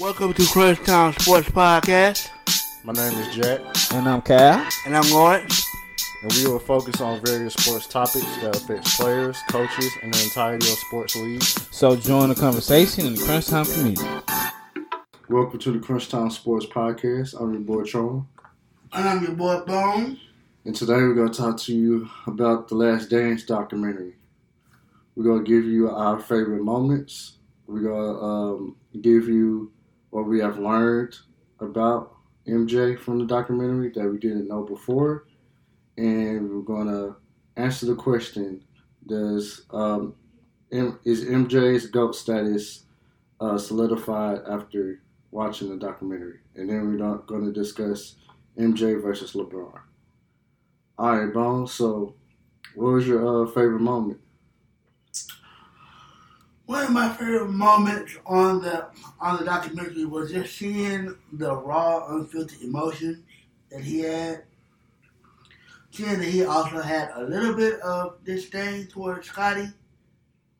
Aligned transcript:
Welcome 0.00 0.32
to 0.34 0.42
Crunchtown 0.42 1.20
Sports 1.20 1.48
Podcast, 1.50 2.28
My 2.84 2.92
name 2.94 3.12
is 3.18 3.34
Jack, 3.34 3.60
And 3.92 4.08
I'm 4.08 4.22
Cal. 4.22 4.66
and 4.86 4.96
I'm 4.96 5.10
Lawrence. 5.12 5.66
and 6.22 6.32
we 6.32 6.46
will 6.46 6.58
focus 6.58 7.00
on 7.02 7.20
various 7.24 7.52
sports 7.54 7.86
topics 7.86 8.24
that 8.38 8.56
affect 8.56 8.86
players, 8.96 9.36
coaches, 9.50 9.90
and 10.02 10.12
the 10.14 10.22
entirety 10.24 10.66
of 10.72 10.78
sports 10.78 11.14
leagues. 11.16 11.68
So 11.76 11.94
join 11.96 12.30
the 12.30 12.34
conversation 12.34 13.06
in 13.06 13.14
the 13.14 13.22
Crunch 13.22 13.48
Time 13.48 13.66
community. 13.66 14.02
Welcome 15.28 15.58
to 15.58 15.72
the 15.72 15.78
Crunchtown 15.78 16.32
Sports 16.32 16.64
Podcast. 16.66 17.38
I'm 17.38 17.52
your 17.52 17.60
boy 17.62 17.82
Tron, 17.84 18.26
And 18.94 19.08
I'm 19.08 19.22
your 19.22 19.32
boy 19.32 19.60
Bone. 19.60 20.18
and 20.64 20.74
today 20.74 20.94
we're 20.94 21.14
going 21.14 21.30
to 21.30 21.38
talk 21.38 21.58
to 21.58 21.74
you 21.74 22.08
about 22.26 22.68
the 22.68 22.76
Last 22.76 23.10
Dance 23.10 23.44
documentary. 23.44 24.14
We're 25.16 25.24
going 25.24 25.44
to 25.44 25.50
give 25.50 25.64
you 25.66 25.90
our 25.90 26.18
favorite 26.18 26.62
moments. 26.62 27.32
We're 27.66 27.82
going 27.82 28.14
to 28.14 28.20
um, 28.22 28.76
give 29.02 29.28
you 29.28 29.70
what 30.12 30.26
we 30.26 30.40
have 30.40 30.58
learned 30.58 31.16
about 31.58 32.14
MJ 32.46 32.98
from 32.98 33.18
the 33.18 33.24
documentary 33.24 33.90
that 33.94 34.06
we 34.06 34.18
didn't 34.18 34.46
know 34.46 34.62
before, 34.62 35.26
and 35.96 36.50
we're 36.50 36.60
to 36.86 37.16
answer 37.56 37.86
the 37.86 37.94
question: 37.94 38.62
Does 39.06 39.64
um, 39.70 40.14
M- 40.70 41.00
is 41.04 41.24
MJ's 41.24 41.86
GOAT 41.86 42.14
status 42.14 42.84
uh, 43.40 43.56
solidified 43.56 44.40
after 44.46 45.00
watching 45.30 45.70
the 45.70 45.78
documentary? 45.78 46.40
And 46.56 46.68
then 46.68 46.86
we're 46.88 47.04
not 47.04 47.26
to 47.46 47.52
discuss 47.52 48.16
MJ 48.58 49.00
versus 49.00 49.32
LeBron. 49.32 49.80
All 50.98 51.16
right, 51.16 51.32
Bones. 51.32 51.72
So, 51.72 52.16
what 52.74 52.92
was 52.92 53.06
your 53.08 53.44
uh, 53.44 53.46
favorite 53.46 53.80
moment? 53.80 54.20
One 56.66 56.84
of 56.84 56.90
my 56.90 57.08
favorite 57.12 57.50
moments 57.50 58.16
on 58.24 58.62
the 58.62 58.86
on 59.20 59.38
the 59.38 59.44
documentary 59.44 60.04
was 60.04 60.30
just 60.30 60.56
seeing 60.56 61.16
the 61.32 61.54
raw, 61.54 62.06
unfiltered 62.14 62.62
emotion 62.62 63.24
that 63.70 63.82
he 63.82 64.00
had. 64.00 64.44
Seeing 65.90 66.20
that 66.20 66.28
he 66.28 66.44
also 66.44 66.80
had 66.80 67.10
a 67.14 67.24
little 67.24 67.54
bit 67.54 67.80
of 67.80 68.24
disdain 68.24 68.86
towards 68.86 69.28
Scottie, 69.28 69.68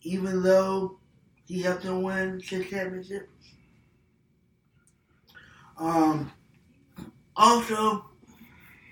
even 0.02 0.42
though 0.42 0.98
he 1.46 1.62
helped 1.62 1.84
him 1.84 2.02
win 2.02 2.42
six 2.42 2.68
championships. 2.68 3.28
Um, 5.78 6.30
also, 7.36 8.04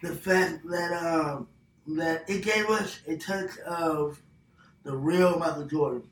the 0.02 0.14
fact 0.14 0.66
that 0.68 0.92
um, 0.92 1.48
that 1.88 2.28
it 2.28 2.42
gave 2.42 2.66
us 2.70 3.00
a 3.06 3.16
touch 3.16 3.58
of 3.66 4.22
the 4.84 4.96
real 4.96 5.38
Michael 5.38 5.66
Jordan. 5.66 6.02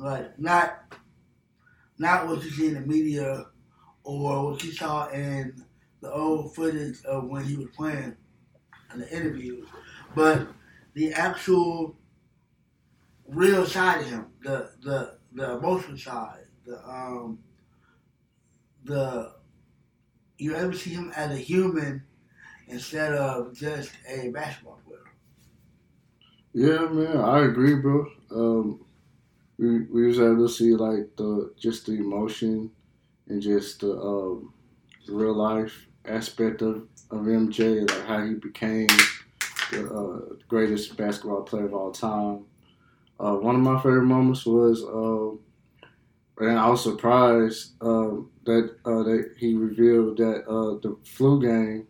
Like 0.00 0.38
not 0.40 0.94
not 1.98 2.26
what 2.26 2.42
you 2.44 2.50
see 2.50 2.68
in 2.68 2.74
the 2.74 2.80
media 2.80 3.46
or 4.04 4.46
what 4.52 4.64
you 4.64 4.72
saw 4.72 5.08
in 5.10 5.64
the 6.00 6.12
old 6.12 6.54
footage 6.54 7.04
of 7.04 7.28
when 7.28 7.44
he 7.44 7.56
was 7.56 7.68
playing 7.76 8.16
in 8.92 9.00
the 9.00 9.16
interviews, 9.16 9.68
but 10.14 10.48
the 10.94 11.12
actual 11.12 11.96
real 13.28 13.66
side 13.66 14.02
of 14.02 14.06
him, 14.08 14.32
the 14.42 14.72
the 14.82 15.18
the 15.32 15.56
emotional 15.56 15.98
side, 15.98 16.46
the 16.64 16.76
um 16.88 17.42
the 18.84 19.34
you 20.38 20.54
ever 20.54 20.72
see 20.72 20.90
him 20.90 21.12
as 21.16 21.30
a 21.32 21.36
human 21.38 22.06
instead 22.68 23.14
of 23.14 23.54
just 23.56 23.92
a 24.08 24.30
basketball 24.30 24.80
player. 24.86 25.12
Yeah, 26.52 26.88
man, 26.88 27.16
I 27.18 27.44
agree, 27.44 27.76
bro. 27.76 28.06
Um, 28.30 28.84
we 29.60 29.80
we 29.82 30.06
was 30.06 30.18
able 30.18 30.48
to 30.48 30.52
see 30.52 30.74
like 30.74 31.14
the 31.16 31.52
just 31.58 31.86
the 31.86 31.92
emotion 31.92 32.70
and 33.28 33.42
just 33.42 33.80
the 33.80 33.92
um, 33.92 34.52
real 35.08 35.34
life 35.34 35.86
aspect 36.06 36.62
of, 36.62 36.88
of 37.10 37.28
MJ, 37.28 37.80
like 37.82 38.06
how 38.06 38.24
he 38.24 38.34
became 38.34 38.88
the 39.70 39.86
uh, 39.92 40.34
greatest 40.48 40.96
basketball 40.96 41.42
player 41.42 41.66
of 41.66 41.74
all 41.74 41.92
time. 41.92 42.44
Uh, 43.20 43.34
one 43.34 43.54
of 43.54 43.60
my 43.60 43.76
favorite 43.78 44.06
moments 44.06 44.46
was, 44.46 44.82
uh, 44.84 45.36
and 46.44 46.58
I 46.58 46.68
was 46.70 46.82
surprised 46.82 47.74
um, 47.82 48.30
that 48.44 48.76
uh, 48.86 49.02
that 49.02 49.34
he 49.36 49.54
revealed 49.54 50.16
that 50.18 50.46
uh, 50.48 50.78
the 50.80 50.96
flu 51.04 51.40
game, 51.42 51.86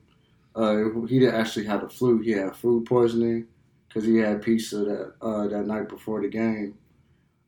uh, 0.56 1.06
he 1.06 1.20
didn't 1.20 1.36
actually 1.36 1.66
have 1.66 1.82
the 1.82 1.88
flu. 1.88 2.20
He 2.20 2.32
had 2.32 2.56
food 2.56 2.86
poisoning 2.86 3.46
because 3.88 4.04
he 4.04 4.16
had 4.16 4.42
pizza 4.42 4.78
that 4.78 5.14
that 5.50 5.66
night 5.66 5.88
before 5.88 6.20
the 6.20 6.28
game. 6.28 6.76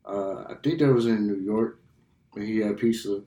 Uh, 0.05 0.43
I 0.49 0.55
think 0.61 0.79
that 0.79 0.93
was 0.93 1.05
in 1.05 1.27
New 1.27 1.39
York, 1.39 1.79
he 2.35 2.57
had 2.57 2.77
pizza, 2.77 3.21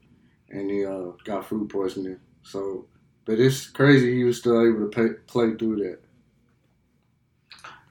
and 0.51 0.71
he 0.71 0.85
uh, 0.85 1.13
got 1.25 1.47
food 1.47 1.69
poisoning. 1.69 2.19
So, 2.43 2.87
but 3.25 3.39
it's 3.39 3.67
crazy 3.67 4.15
he 4.15 4.25
was 4.25 4.39
still 4.39 4.61
able 4.61 4.89
to 4.89 4.95
pay, 4.95 5.15
play 5.27 5.55
through 5.57 5.77
that. 5.77 5.99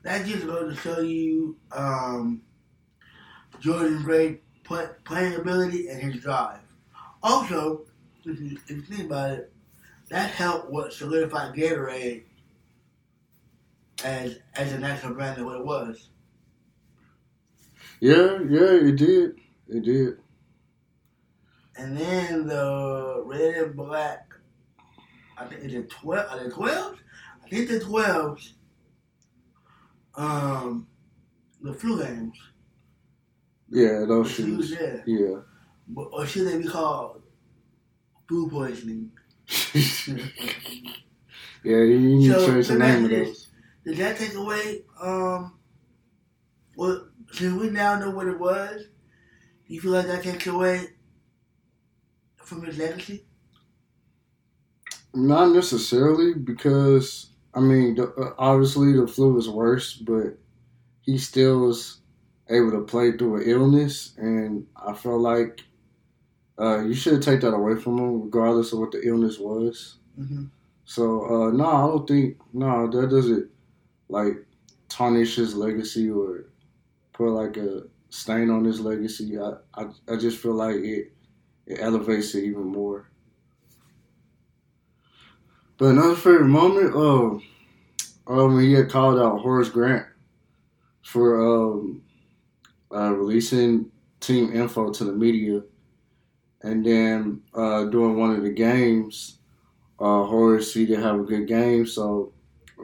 That 0.03 0.25
just 0.25 0.45
goes 0.45 0.75
to 0.75 0.79
show 0.79 1.01
you 1.01 1.57
um, 1.71 2.41
Jordan's 3.59 4.03
great 4.03 4.43
play, 4.63 4.87
playing 5.03 5.35
ability 5.35 5.87
and 5.87 5.99
his 6.01 6.21
drive. 6.21 6.59
Also, 7.23 7.85
if 8.23 8.39
you, 8.39 8.57
if 8.67 8.69
you 8.69 8.81
think 8.81 9.05
about 9.05 9.31
it, 9.31 9.51
that 10.09 10.29
helped 10.29 10.69
what 10.69 10.93
solidified 10.93 11.55
Gatorade 11.55 12.23
as 14.03 14.37
as 14.55 14.71
a 14.73 14.79
national 14.79 15.15
brand 15.15 15.39
of 15.39 15.45
what 15.45 15.57
it 15.57 15.65
was. 15.65 16.09
Yeah, 18.05 18.37
yeah, 18.47 18.87
it 18.87 18.97
did, 18.97 19.31
it 19.67 19.83
did. 19.83 20.17
And 21.75 21.97
then 21.97 22.45
the 22.45 23.23
red 23.25 23.55
and 23.55 23.75
black, 23.75 24.31
I 25.35 25.45
think 25.45 25.63
it's 25.63 25.91
twelve. 25.91 26.29
Are 26.29 26.43
they 26.43 26.51
twelves? 26.51 26.99
I 27.43 27.49
think 27.49 27.67
the 27.67 27.79
twelves. 27.79 28.53
Um, 30.13 30.85
the 31.61 31.73
flu 31.73 31.99
games. 31.99 32.37
Yeah, 33.71 34.05
those 34.07 34.29
shoes. 34.29 34.69
there. 34.69 35.03
Yeah. 35.07 35.39
But, 35.87 36.03
or 36.13 36.27
should 36.27 36.47
they 36.47 36.59
be 36.59 36.67
called 36.67 37.23
food 38.29 38.51
poisoning? 38.51 39.09
yeah, 39.73 40.13
you 41.63 41.99
need 41.99 42.31
to 42.31 42.45
change 42.45 42.67
the 42.67 42.77
name 42.77 43.05
of 43.05 43.09
those. 43.09 43.47
Did 43.83 43.97
that 43.97 44.17
take 44.17 44.35
away? 44.35 44.83
Um, 45.01 45.57
well, 46.75 47.07
since 47.31 47.59
we 47.59 47.69
now 47.69 47.99
know 47.99 48.11
what 48.11 48.27
it 48.27 48.39
was, 48.39 48.83
do 49.67 49.73
you 49.73 49.81
feel 49.81 49.91
like 49.91 50.07
that 50.07 50.23
takes 50.23 50.47
away 50.47 50.87
from 52.37 52.63
his 52.63 52.77
legacy? 52.77 53.25
Not 55.13 55.51
necessarily 55.51 56.33
because 56.33 57.31
I 57.55 57.61
mean, 57.61 57.95
the, 57.95 58.09
uh, 58.09 58.33
obviously 58.37 58.91
the 58.93 59.07
flu 59.07 59.33
was 59.33 59.47
worse, 59.47 59.93
but 59.93 60.37
he 61.01 61.17
still 61.17 61.59
was 61.59 62.01
able 62.49 62.71
to 62.71 62.81
play 62.81 63.13
through 63.13 63.37
an 63.37 63.49
illness, 63.49 64.13
and 64.17 64.67
I 64.75 64.93
felt 64.93 65.21
like 65.21 65.61
uh, 66.59 66.81
you 66.81 66.93
should 66.93 67.21
take 67.21 67.41
that 67.41 67.53
away 67.53 67.75
from 67.79 67.97
him, 67.97 68.23
regardless 68.23 68.73
of 68.73 68.79
what 68.79 68.91
the 68.91 69.01
illness 69.07 69.39
was. 69.39 69.97
Mm-hmm. 70.19 70.45
So 70.83 71.25
uh, 71.25 71.51
no, 71.51 71.65
I 71.65 71.87
don't 71.87 72.07
think 72.07 72.37
no 72.53 72.87
that 72.89 73.09
doesn't 73.09 73.49
like 74.09 74.45
tarnish 74.89 75.35
his 75.35 75.55
legacy 75.55 76.09
or 76.09 76.45
put 77.15 77.29
like 77.29 77.57
a 77.57 77.83
stain 78.09 78.49
on 78.49 78.65
his 78.65 78.79
legacy. 78.79 79.39
I 79.39 79.53
I, 79.73 79.85
I 80.11 80.17
just 80.17 80.37
feel 80.37 80.53
like 80.53 80.75
it 80.75 81.13
it 81.65 81.79
elevates 81.79 82.35
it 82.35 82.43
even 82.43 82.65
more. 82.65 83.09
But 85.77 85.87
another 85.87 86.15
favorite 86.15 86.47
moment, 86.47 86.95
um, 86.95 87.43
when 88.25 88.59
he 88.61 88.73
had 88.73 88.89
called 88.89 89.19
out 89.19 89.41
Horace 89.41 89.69
Grant 89.69 90.05
for 91.01 91.41
um, 91.41 92.01
uh, 92.93 93.11
releasing 93.11 93.91
team 94.19 94.53
info 94.53 94.91
to 94.91 95.03
the 95.03 95.11
media, 95.11 95.61
and 96.61 96.85
then 96.85 97.41
uh, 97.53 97.85
during 97.85 98.17
one 98.17 98.35
of 98.35 98.43
the 98.43 98.51
games, 98.51 99.39
uh, 99.99 100.23
Horace 100.23 100.73
he 100.73 100.85
didn't 100.85 101.03
have 101.03 101.19
a 101.19 101.23
good 101.23 101.47
game. 101.47 101.85
So 101.85 102.33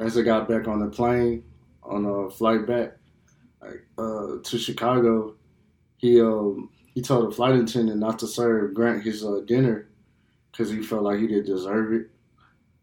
as 0.01 0.17
I 0.17 0.21
got 0.21 0.47
back 0.49 0.67
on 0.67 0.79
the 0.79 0.87
plane 0.87 1.43
on 1.83 2.05
a 2.05 2.29
flight 2.29 2.65
back 2.65 2.97
uh, 3.97 4.37
to 4.43 4.57
Chicago, 4.57 5.35
he 5.97 6.19
um, 6.21 6.69
he 6.93 7.01
told 7.01 7.29
the 7.29 7.35
flight 7.35 7.55
attendant 7.55 7.99
not 7.99 8.19
to 8.19 8.27
serve 8.27 8.73
Grant 8.73 9.03
his 9.03 9.23
uh, 9.23 9.41
dinner 9.45 9.87
because 10.51 10.69
he 10.69 10.81
felt 10.81 11.03
like 11.03 11.19
he 11.19 11.27
didn't 11.27 11.45
deserve 11.45 11.93
it. 11.93 12.09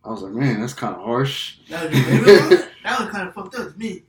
I 0.05 0.11
was 0.11 0.23
like, 0.23 0.33
man, 0.33 0.61
that's 0.61 0.73
kind 0.73 0.95
of 0.95 1.03
harsh. 1.03 1.59
That 1.69 1.91
was, 1.91 2.01
that 2.85 3.01
was 3.01 3.11
kind 3.11 3.29
of 3.29 3.35
fucked 3.35 3.55
up 3.57 3.73
to 3.73 3.79
me. 3.79 4.05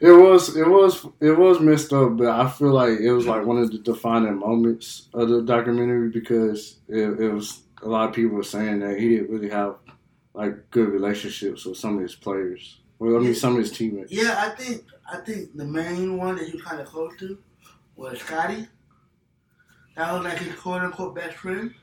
It 0.00 0.12
was, 0.12 0.56
it 0.56 0.68
was, 0.68 1.06
it 1.20 1.32
was 1.32 1.60
messed 1.60 1.92
up, 1.92 2.16
but 2.16 2.28
I 2.28 2.48
feel 2.48 2.72
like 2.72 3.00
it 3.00 3.12
was 3.12 3.26
like 3.26 3.44
one 3.44 3.58
of 3.58 3.70
the 3.70 3.78
defining 3.78 4.38
moments 4.38 5.08
of 5.14 5.28
the 5.28 5.42
documentary 5.42 6.10
because 6.10 6.78
it, 6.88 7.20
it 7.20 7.32
was 7.32 7.62
a 7.82 7.88
lot 7.88 8.08
of 8.08 8.14
people 8.14 8.36
were 8.36 8.42
saying 8.42 8.80
that 8.80 8.98
he 8.98 9.10
didn't 9.10 9.30
really 9.30 9.50
have 9.50 9.76
like 10.34 10.70
good 10.70 10.88
relationships 10.88 11.64
with 11.64 11.76
some 11.76 11.96
of 11.96 12.02
his 12.02 12.14
players. 12.14 12.80
Well, 12.98 13.16
I 13.16 13.20
mean, 13.20 13.34
some 13.34 13.54
of 13.54 13.58
his 13.58 13.72
teammates. 13.72 14.12
Yeah, 14.12 14.34
I 14.36 14.50
think 14.50 14.84
I 15.12 15.16
think 15.18 15.56
the 15.56 15.64
main 15.64 16.16
one 16.16 16.36
that 16.36 16.46
he 16.46 16.52
was 16.52 16.62
kind 16.62 16.80
of 16.80 16.86
close 16.86 17.16
to 17.18 17.38
was 17.96 18.20
Scottie. 18.20 18.68
That 19.96 20.12
was 20.12 20.24
like 20.24 20.38
his 20.38 20.54
quote 20.54 20.82
unquote 20.82 21.16
best 21.16 21.36
friend. 21.36 21.74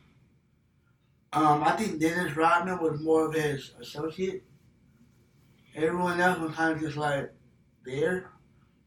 Um, 1.34 1.62
I 1.64 1.72
think 1.72 2.00
Dennis 2.00 2.36
Rodman 2.38 2.82
was 2.82 3.02
more 3.02 3.26
of 3.28 3.34
his 3.34 3.72
associate. 3.82 4.44
Everyone 5.76 6.20
else 6.22 6.40
was 6.40 6.56
kind 6.56 6.74
of 6.74 6.80
just 6.80 6.96
like 6.96 7.34
there 7.86 8.32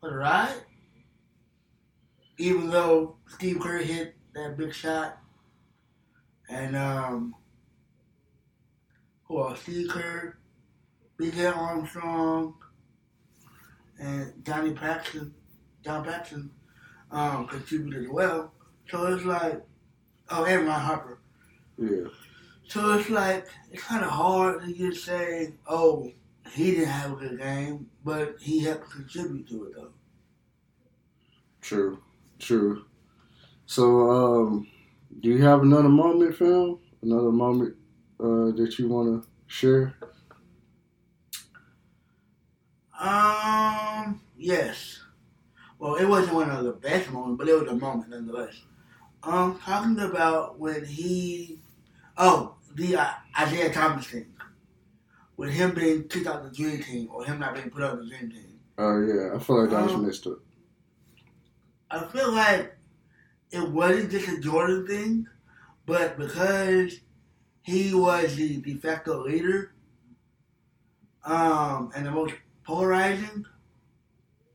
for 0.01 0.11
the 0.11 0.17
ride. 0.17 0.63
Even 2.39 2.71
though 2.71 3.17
Steve 3.29 3.61
Kerr 3.61 3.79
hit 3.79 4.17
that 4.35 4.57
big 4.57 4.73
shot, 4.73 5.19
and 6.49 6.75
um, 6.75 7.35
who 9.25 9.39
else? 9.43 9.61
Steve 9.61 9.91
Kerr, 9.91 10.39
B.J. 11.19 11.47
Armstrong, 11.47 12.55
and 14.01 14.33
Johnny 14.45 14.73
Paxton, 14.73 15.35
John 15.85 16.05
Paxton, 16.05 16.51
um, 17.11 17.47
contributed 17.47 18.05
as 18.05 18.11
well. 18.11 18.53
So 18.89 19.07
it's 19.07 19.25
like, 19.25 19.63
oh, 20.31 20.45
and 20.45 20.67
Ron 20.67 20.81
Harper. 20.81 21.19
Yeah. 21.79 22.09
So 22.69 22.99
it's 22.99 23.11
like 23.11 23.47
it's 23.71 23.83
kind 23.83 24.05
of 24.05 24.11
hard 24.11 24.63
to 24.63 24.75
just 24.75 25.05
say, 25.05 25.55
oh, 25.69 26.11
he 26.53 26.73
didn't 26.73 26.89
have 26.89 27.13
a 27.13 27.17
good 27.17 27.39
game, 27.39 27.87
but 28.05 28.37
he 28.41 28.61
helped 28.61 28.91
contribute 28.91 29.49
to 29.49 29.65
it 29.65 29.75
though. 29.77 29.93
True. 31.61 32.03
True. 32.39 32.85
So, 33.67 34.11
um, 34.11 34.67
do 35.21 35.29
you 35.29 35.43
have 35.43 35.63
another 35.63 35.89
moment, 35.89 36.35
Phil? 36.37 36.81
Another 37.03 37.31
moment 37.31 37.77
uh, 38.19 38.51
that 38.57 38.77
you 38.79 38.89
want 38.89 39.23
to 39.23 39.29
share? 39.47 39.95
Um, 43.01 44.21
yes. 44.37 45.01
Well, 45.79 45.95
it 45.97 46.05
wasn't 46.05 46.35
one 46.35 46.51
of 46.51 46.65
the 46.65 46.73
best 46.73 47.11
moments, 47.11 47.39
but 47.39 47.49
it 47.49 47.59
was 47.59 47.69
a 47.71 47.75
moment 47.75 48.11
nonetheless. 48.11 48.55
Um, 49.23 49.59
talking 49.65 49.99
about 50.01 50.59
when 50.59 50.85
he, 50.85 51.61
oh, 52.19 52.57
the 52.75 52.97
uh, 52.97 53.11
Isiah 53.43 53.73
Thomas 53.73 54.07
thing, 54.07 54.27
with 55.39 55.51
him 55.51 55.75
being 55.75 56.05
kicked 56.09 56.27
out 56.27 56.45
of 56.45 56.51
the 56.51 56.57
dream 56.57 56.83
team 56.83 57.09
or 57.11 57.25
him 57.25 57.39
not 57.41 57.55
being 57.55 57.71
put 57.71 57.83
on 57.83 57.99
the 58.01 58.07
dream 58.07 58.31
team. 58.31 58.61
Oh 58.77 59.01
yeah, 59.01 59.35
I 59.35 59.39
feel 59.39 59.65
like 59.65 59.73
I 59.73 59.83
was 59.83 59.93
Um, 59.95 60.07
messed 60.07 60.27
up. 60.27 60.39
I 61.91 62.05
feel 62.05 62.33
like 62.33 62.77
it 63.51 63.67
wasn't 63.71 64.11
just 64.11 64.29
a 64.29 64.41
Jordan 64.41 64.87
thing, 64.87 65.27
but 65.87 66.19
because 66.19 67.01
he 67.63 67.95
was 67.95 68.37
the 68.37 68.59
de 68.61 68.75
facto 68.75 69.23
leader, 69.25 69.75
um, 71.25 71.91
and 71.95 72.05
the 72.07 72.11
most 72.11 72.35
polarizing, 72.65 73.45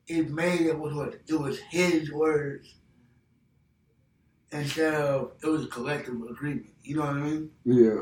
it 0.07 0.29
made 0.29 0.61
it 0.61 0.77
was 0.77 0.93
what 0.93 1.15
it 1.27 1.33
was 1.39 1.59
his 1.59 2.11
words 2.11 2.75
instead 4.51 4.93
of 4.93 5.31
it 5.43 5.47
was 5.47 5.65
a 5.65 5.67
collective 5.67 6.21
agreement. 6.29 6.73
You 6.83 6.97
know 6.97 7.01
what 7.01 7.09
I 7.11 7.19
mean? 7.19 7.51
Yeah. 7.65 8.01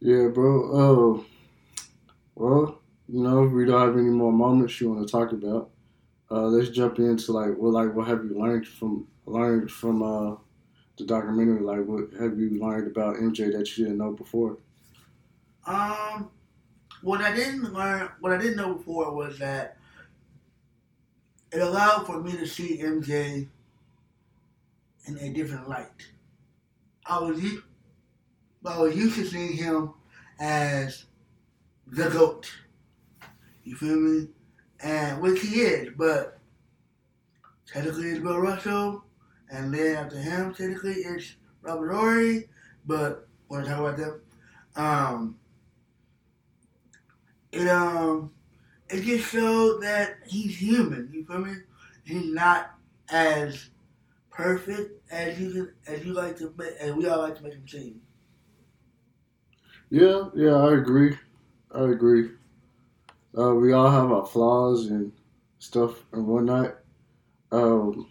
Yeah, 0.00 0.28
bro. 0.28 1.18
Uh, 1.20 1.24
well, 2.34 2.82
you 3.08 3.22
know, 3.22 3.44
if 3.44 3.52
we 3.52 3.64
don't 3.64 3.80
have 3.80 3.96
any 3.96 4.10
more 4.10 4.32
moments 4.32 4.80
you 4.80 4.90
want 4.92 5.06
to 5.06 5.10
talk 5.10 5.32
about, 5.32 5.70
uh, 6.30 6.42
let's 6.46 6.70
jump 6.70 6.98
into 6.98 7.32
like, 7.32 7.56
what 7.56 7.72
like 7.72 7.94
what 7.94 8.08
have 8.08 8.24
you 8.24 8.38
learned 8.38 8.66
from 8.66 9.08
learned 9.26 9.70
from 9.70 10.02
uh 10.02 10.36
the 10.98 11.04
documentary? 11.06 11.60
Like, 11.60 11.86
what 11.86 12.12
have 12.20 12.38
you 12.38 12.60
learned 12.60 12.88
about 12.88 13.16
MJ 13.18 13.50
that 13.50 13.76
you 13.76 13.84
didn't 13.84 13.98
know 13.98 14.12
before? 14.12 14.58
Um, 15.66 16.30
what 17.02 17.20
I 17.20 17.34
didn't 17.34 17.72
learn, 17.72 18.08
what 18.20 18.32
I 18.32 18.38
didn't 18.38 18.56
know 18.56 18.74
before 18.74 19.12
was 19.14 19.38
that 19.38 19.76
it 21.52 21.60
allowed 21.60 22.06
for 22.06 22.20
me 22.22 22.32
to 22.32 22.46
see 22.46 22.78
MJ 22.82 23.48
in 25.06 25.18
a 25.18 25.32
different 25.32 25.68
light. 25.68 26.08
I 27.06 27.18
was 27.20 27.40
u- 27.40 27.62
I 28.64 28.78
was 28.78 28.96
used 28.96 29.14
to 29.16 29.26
seeing 29.26 29.56
him 29.56 29.92
as 30.40 31.04
the 31.86 32.08
goat. 32.10 32.50
You 33.64 33.76
feel 33.76 33.96
me? 33.96 34.28
And 34.80 35.20
which 35.22 35.40
he 35.40 35.60
is, 35.60 35.94
but 35.96 36.38
technically 37.66 38.10
it's 38.10 38.20
Bill 38.20 38.38
Russell, 38.38 39.04
and 39.50 39.72
then 39.72 39.96
after 39.96 40.18
him, 40.18 40.52
technically 40.52 40.94
it's 40.94 41.36
Robert 41.62 41.92
Horry. 41.92 42.48
But 42.86 43.28
we're 43.48 43.62
gonna 43.62 43.70
talk 43.70 43.80
about 43.80 43.96
them. 43.96 44.20
Um, 44.76 45.38
it 47.52 47.68
um 47.68 48.32
it 48.88 49.02
just 49.02 49.30
showed 49.30 49.82
that 49.82 50.18
he's 50.26 50.56
human. 50.56 51.10
You 51.12 51.24
feel 51.26 51.38
me? 51.38 51.54
He's 52.04 52.32
not 52.32 52.74
as 53.10 53.70
perfect 54.30 55.10
as 55.10 55.40
you 55.40 55.52
can, 55.52 55.74
as 55.86 56.04
you 56.04 56.12
like 56.12 56.36
to 56.38 56.54
make, 56.56 56.74
as 56.80 56.92
we 56.92 57.08
all 57.08 57.20
like 57.20 57.36
to 57.36 57.42
make 57.42 57.54
him 57.54 57.68
seem. 57.68 58.00
Yeah, 59.90 60.30
yeah, 60.34 60.54
I 60.56 60.74
agree. 60.74 61.16
I 61.72 61.84
agree. 61.84 62.30
Uh, 63.36 63.54
we 63.54 63.72
all 63.72 63.90
have 63.90 64.10
our 64.10 64.26
flaws 64.26 64.86
and 64.86 65.12
stuff 65.58 66.04
and 66.12 66.26
whatnot. 66.26 66.76
Um, 67.52 68.08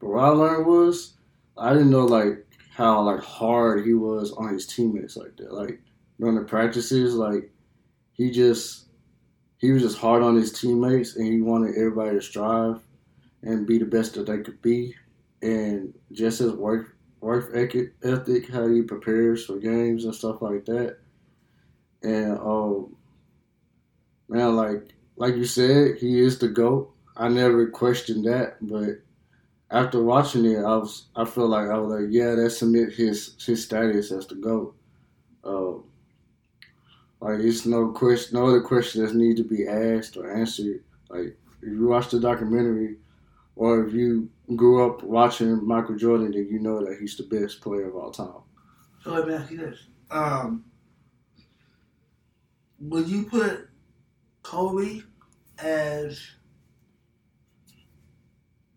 but 0.00 0.08
what 0.08 0.24
I 0.24 0.28
learned 0.28 0.66
was 0.66 1.14
I 1.56 1.72
didn't 1.72 1.90
know 1.90 2.06
like 2.06 2.46
how 2.74 3.02
like 3.02 3.20
hard 3.20 3.86
he 3.86 3.94
was 3.94 4.32
on 4.32 4.52
his 4.52 4.66
teammates 4.66 5.16
like 5.16 5.36
that. 5.36 5.52
Like 5.52 5.80
during 6.18 6.36
the 6.36 6.42
practices, 6.44 7.14
like 7.14 7.51
he 8.22 8.30
just 8.30 8.86
he 9.58 9.72
was 9.72 9.82
just 9.82 9.98
hard 9.98 10.22
on 10.22 10.36
his 10.36 10.52
teammates 10.52 11.16
and 11.16 11.26
he 11.26 11.40
wanted 11.40 11.76
everybody 11.76 12.16
to 12.16 12.22
strive 12.22 12.80
and 13.42 13.66
be 13.66 13.78
the 13.78 13.84
best 13.84 14.14
that 14.14 14.26
they 14.26 14.38
could 14.38 14.60
be. 14.62 14.94
And 15.40 15.92
just 16.12 16.38
his 16.38 16.52
work 16.52 16.96
work 17.20 17.52
ethic, 17.54 18.50
how 18.50 18.68
he 18.68 18.82
prepares 18.82 19.44
for 19.44 19.56
games 19.58 20.04
and 20.04 20.14
stuff 20.14 20.40
like 20.40 20.64
that. 20.66 20.98
And 22.02 22.38
um, 22.38 22.96
man, 24.28 24.54
like 24.56 24.94
like 25.16 25.34
you 25.34 25.44
said, 25.44 25.98
he 25.98 26.20
is 26.20 26.38
the 26.38 26.48
goat. 26.48 26.94
I 27.16 27.28
never 27.28 27.66
questioned 27.68 28.24
that, 28.26 28.56
but 28.60 29.00
after 29.70 30.02
watching 30.02 30.44
it, 30.44 30.58
I 30.58 30.76
was 30.76 31.06
I 31.16 31.24
feel 31.24 31.48
like 31.48 31.68
I 31.68 31.78
was 31.78 32.00
like, 32.00 32.10
yeah, 32.10 32.36
that 32.36 32.50
cement 32.50 32.92
his 32.92 33.34
his 33.44 33.64
status 33.64 34.12
as 34.12 34.28
the 34.28 34.36
goat. 34.36 34.76
Um, 35.44 35.84
like 37.22 37.38
it's 37.38 37.64
no 37.64 37.92
question, 37.92 38.36
no 38.36 38.48
other 38.48 38.60
question 38.60 39.04
that 39.04 39.14
need 39.14 39.36
to 39.36 39.44
be 39.44 39.68
asked 39.68 40.16
or 40.16 40.28
answered. 40.28 40.82
Like 41.08 41.36
if 41.62 41.68
you 41.68 41.86
watch 41.86 42.10
the 42.10 42.18
documentary, 42.18 42.96
or 43.54 43.86
if 43.86 43.94
you 43.94 44.28
grew 44.56 44.84
up 44.84 45.04
watching 45.04 45.64
Michael 45.64 45.94
Jordan, 45.94 46.32
then 46.32 46.48
you 46.50 46.58
know 46.58 46.84
that 46.84 46.98
he's 46.98 47.16
the 47.16 47.22
best 47.22 47.60
player 47.60 47.88
of 47.88 47.94
all 47.94 48.10
time. 48.10 48.42
So 49.04 49.12
let 49.12 49.28
me 49.28 49.34
ask 49.34 49.52
you 49.52 49.58
this: 49.58 49.78
um, 50.10 50.64
Would 52.80 53.06
you 53.06 53.22
put 53.22 53.68
Kobe 54.42 55.02
as 55.60 56.20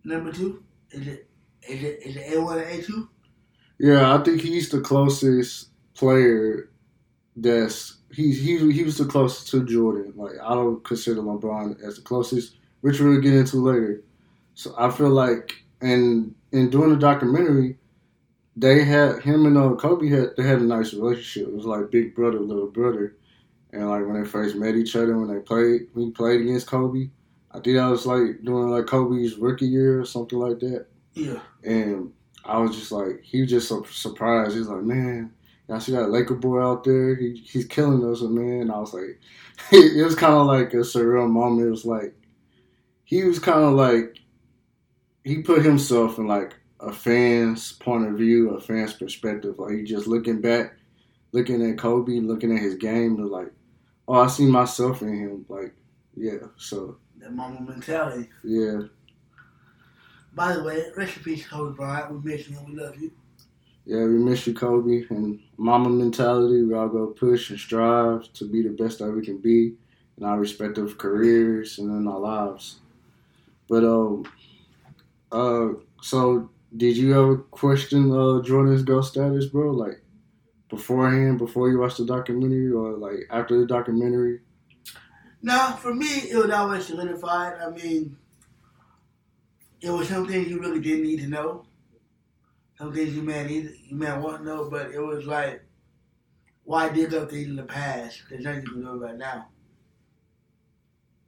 number 0.03 0.31
two? 0.31 0.63
Is 0.91 1.07
it 1.07 1.27
is 1.67 1.83
it 1.83 1.99
is 2.05 2.15
it 2.15 2.35
A 2.35 2.41
one 2.43 2.59
and 2.59 2.79
A 2.79 2.83
two? 2.83 3.09
Yeah, 3.79 4.13
I 4.13 4.23
think 4.23 4.41
he's 4.41 4.69
the 4.69 4.81
closest 4.81 5.69
player 5.95 6.69
that's 7.35 7.94
he's 8.11 8.41
he 8.41 8.71
he 8.71 8.83
was 8.83 8.97
the 8.97 9.05
closest 9.05 9.49
to 9.49 9.65
Jordan. 9.65 10.13
Like 10.15 10.33
I 10.43 10.53
don't 10.53 10.83
consider 10.83 11.21
LeBron 11.21 11.81
as 11.83 11.97
the 11.97 12.01
closest, 12.01 12.55
which 12.81 12.99
we'll 12.99 13.21
get 13.21 13.33
into 13.33 13.57
later. 13.57 14.03
So 14.53 14.73
I 14.77 14.89
feel 14.91 15.09
like 15.09 15.63
and 15.81 16.33
in 16.51 16.69
doing 16.69 16.89
the 16.89 16.95
documentary, 16.97 17.77
they 18.55 18.83
had 18.83 19.21
him 19.21 19.45
and 19.45 19.57
uh, 19.57 19.75
Kobe 19.75 20.07
had 20.07 20.35
they 20.37 20.43
had 20.43 20.59
a 20.59 20.65
nice 20.65 20.93
relationship. 20.93 21.49
It 21.49 21.55
was 21.55 21.65
like 21.65 21.91
big 21.91 22.15
brother, 22.15 22.39
little 22.39 22.67
brother. 22.67 23.15
And 23.71 23.89
like 23.89 24.05
when 24.05 24.21
they 24.21 24.27
first 24.27 24.55
met 24.55 24.75
each 24.75 24.95
other, 24.95 25.17
when 25.17 25.33
they 25.33 25.41
played, 25.41 25.87
we 25.93 26.09
played 26.11 26.41
against 26.41 26.67
Kobe. 26.67 27.09
I 27.51 27.59
think 27.59 27.77
that 27.77 27.89
was 27.89 28.05
like 28.05 28.41
during 28.43 28.69
like 28.69 28.85
Kobe's 28.85 29.35
rookie 29.35 29.67
year 29.67 29.99
or 29.99 30.05
something 30.05 30.39
like 30.39 30.59
that. 30.59 30.85
Yeah. 31.13 31.39
And 31.63 32.13
I 32.45 32.57
was 32.57 32.75
just 32.75 32.91
like, 32.91 33.21
he 33.21 33.41
was 33.41 33.49
just 33.49 33.67
so 33.67 33.83
surprised. 33.83 34.55
He's 34.55 34.67
like, 34.67 34.83
man, 34.83 35.33
y'all 35.67 35.79
see 35.79 35.91
that 35.93 36.09
Laker 36.09 36.35
boy 36.35 36.61
out 36.61 36.83
there? 36.83 37.15
He, 37.15 37.35
he's 37.45 37.65
killing 37.65 38.03
us, 38.09 38.21
man. 38.21 38.61
And 38.61 38.71
I 38.71 38.79
was 38.79 38.93
like, 38.93 39.19
it 39.71 40.03
was 40.03 40.15
kind 40.15 40.33
of 40.33 40.47
like 40.47 40.73
a 40.73 40.77
surreal 40.77 41.29
moment. 41.29 41.67
It 41.67 41.71
was 41.71 41.85
like, 41.85 42.13
he 43.03 43.23
was 43.23 43.39
kind 43.39 43.63
of 43.63 43.73
like, 43.73 44.17
he 45.23 45.41
put 45.41 45.63
himself 45.65 46.17
in 46.17 46.27
like 46.27 46.53
a 46.79 46.91
fan's 46.91 47.71
point 47.73 48.07
of 48.07 48.17
view, 48.17 48.51
a 48.51 48.59
fan's 48.61 48.93
perspective. 48.93 49.57
Like, 49.59 49.73
he 49.73 49.83
just 49.83 50.07
looking 50.07 50.41
back, 50.41 50.73
looking 51.31 51.67
at 51.67 51.77
Kobe, 51.77 52.19
looking 52.19 52.55
at 52.55 52.61
his 52.61 52.75
game, 52.75 53.15
and 53.17 53.29
like, 53.29 53.51
oh, 54.07 54.19
I 54.21 54.27
see 54.27 54.45
myself 54.45 55.01
in 55.01 55.15
him. 55.17 55.45
Like, 55.49 55.73
yeah. 56.15 56.37
So, 56.57 56.97
That 57.19 57.33
Mamba 57.33 57.61
mentality. 57.71 58.29
yeah. 58.43 58.81
By 60.33 60.53
the 60.53 60.63
way, 60.63 60.83
rest 60.97 61.15
in 61.17 61.23
peace, 61.23 61.47
Kobe 61.47 61.75
Bryant. 61.77 62.11
We 62.11 62.31
miss 62.31 62.49
you 62.49 62.57
and 62.57 62.67
we 62.67 62.75
love 62.75 62.97
you. 62.97 63.11
Yeah, 63.85 64.03
we 64.03 64.17
miss 64.17 64.47
you, 64.47 64.53
Kobe. 64.53 65.05
And 65.09 65.39
Mamba 65.57 65.89
mentality, 65.89 66.63
we 66.63 66.73
all 66.73 66.89
go 66.89 67.07
push 67.07 67.51
and 67.51 67.59
strive 67.59 68.31
to 68.33 68.49
be 68.49 68.63
the 68.63 68.69
best 68.69 68.99
that 68.99 69.11
we 69.11 69.23
can 69.23 69.37
be 69.37 69.73
in 70.17 70.23
our 70.23 70.39
respective 70.39 70.97
careers 70.97 71.77
and 71.77 71.89
in 71.89 72.07
our 72.07 72.19
lives. 72.19 72.79
But 73.67 73.83
um, 73.83 74.25
uh, 75.31 75.69
so 76.01 76.49
did 76.75 76.97
you 76.97 77.19
ever 77.19 77.37
question 77.37 78.11
uh, 78.11 78.41
Jordan's 78.41 78.83
GOAT 78.83 79.03
status, 79.03 79.45
bro? 79.45 79.71
Like 79.71 80.01
beforehand, 80.69 81.37
before 81.37 81.69
you 81.69 81.79
watched 81.79 81.97
the 81.97 82.05
documentary, 82.05 82.71
or 82.71 82.93
like 82.93 83.27
after 83.29 83.59
the 83.59 83.65
documentary? 83.65 84.39
Now, 85.41 85.73
for 85.73 85.93
me, 85.93 86.07
it 86.07 86.35
was 86.35 86.49
always 86.49 86.87
solidified. 86.87 87.59
I 87.61 87.69
mean, 87.69 88.17
it 89.79 89.91
was 89.91 90.07
some 90.09 90.27
things 90.27 90.47
you 90.47 90.59
really 90.59 90.79
didn't 90.79 91.03
need 91.03 91.19
to 91.19 91.27
know. 91.27 91.65
Some 92.77 92.93
things 92.93 93.15
you 93.15 93.21
may 93.21 93.47
you 93.51 93.95
may 93.95 94.17
want 94.17 94.39
to 94.39 94.43
know, 94.43 94.69
but 94.69 94.91
it 94.91 94.99
was 94.99 95.25
like, 95.25 95.63
why 96.63 96.89
dig 96.89 97.13
up 97.13 97.29
things 97.29 97.47
in 97.47 97.55
the 97.55 97.63
past? 97.63 98.23
There's 98.29 98.43
nothing 98.43 98.63
you 98.63 98.71
can 98.71 98.81
do 98.81 99.03
it 99.03 99.17
now. 99.17 99.47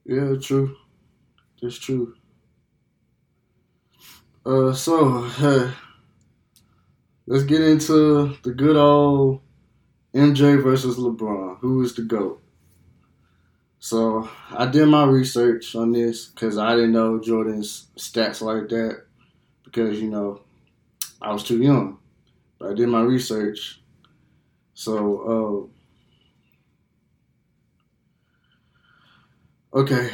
Yeah, 0.06 0.36
true. 0.42 0.76
That's 1.62 1.78
true. 1.78 2.16
Uh, 4.46 4.74
so 4.74 5.30
let's 7.28 7.44
get 7.44 7.62
into 7.62 8.38
the 8.44 8.52
good 8.52 8.76
old 8.76 9.42
MJ 10.14 10.62
versus 10.62 10.98
LeBron. 10.98 11.60
Who 11.60 11.82
is 11.82 11.96
the 11.96 12.04
GOAT? 12.04 12.42
So 13.80 14.30
I 14.52 14.66
did 14.66 14.88
my 14.88 15.06
research 15.06 15.76
on 15.76 15.92
this 15.92 16.28
because 16.28 16.58
I 16.58 16.76
didn't 16.76 16.94
know 16.94 17.20
Jordan's 17.20 17.88
stats 17.98 18.42
like 18.42 18.70
that 18.70 19.06
because 19.64 20.02
you 20.02 20.10
know 20.10 20.42
I 21.22 21.34
was 21.34 21.44
too 21.44 21.62
young. 21.62 21.98
But 22.60 22.72
I 22.72 22.74
did 22.74 22.90
my 22.90 23.02
research. 23.02 23.82
So 24.74 25.70
uh, 29.74 29.80
okay, 29.80 30.12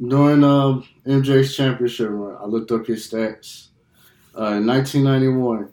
during 0.00 0.44
um, 0.44 0.84
MJ's 1.06 1.54
championship 1.54 2.08
run, 2.10 2.36
I 2.40 2.46
looked 2.46 2.70
up 2.72 2.86
his 2.86 3.08
stats. 3.08 3.68
Uh, 4.36 4.54
in 4.58 4.66
1991, 4.66 5.70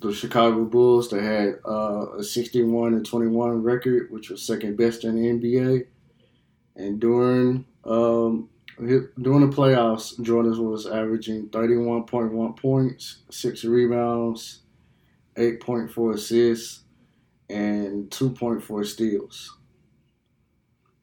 the 0.00 0.12
Chicago 0.12 0.64
Bulls 0.64 1.08
they 1.08 1.22
had 1.22 1.60
uh, 1.66 2.12
a 2.18 2.22
61 2.22 2.94
and 2.94 3.06
21 3.06 3.62
record, 3.62 4.10
which 4.10 4.30
was 4.30 4.42
second 4.42 4.76
best 4.76 5.04
in 5.04 5.14
the 5.16 5.28
NBA. 5.28 5.86
And 6.76 7.00
during 7.00 7.64
um, 7.84 8.48
during 8.86 9.48
the 9.48 9.56
playoffs, 9.56 10.20
Jordan 10.22 10.68
was 10.68 10.86
averaging 10.86 11.48
31.1 11.48 12.56
points, 12.56 13.18
six 13.30 13.64
rebounds, 13.64 14.60
8.4 15.36 16.14
assists, 16.14 16.80
and 17.48 18.10
2.4 18.10 18.86
steals. 18.86 19.56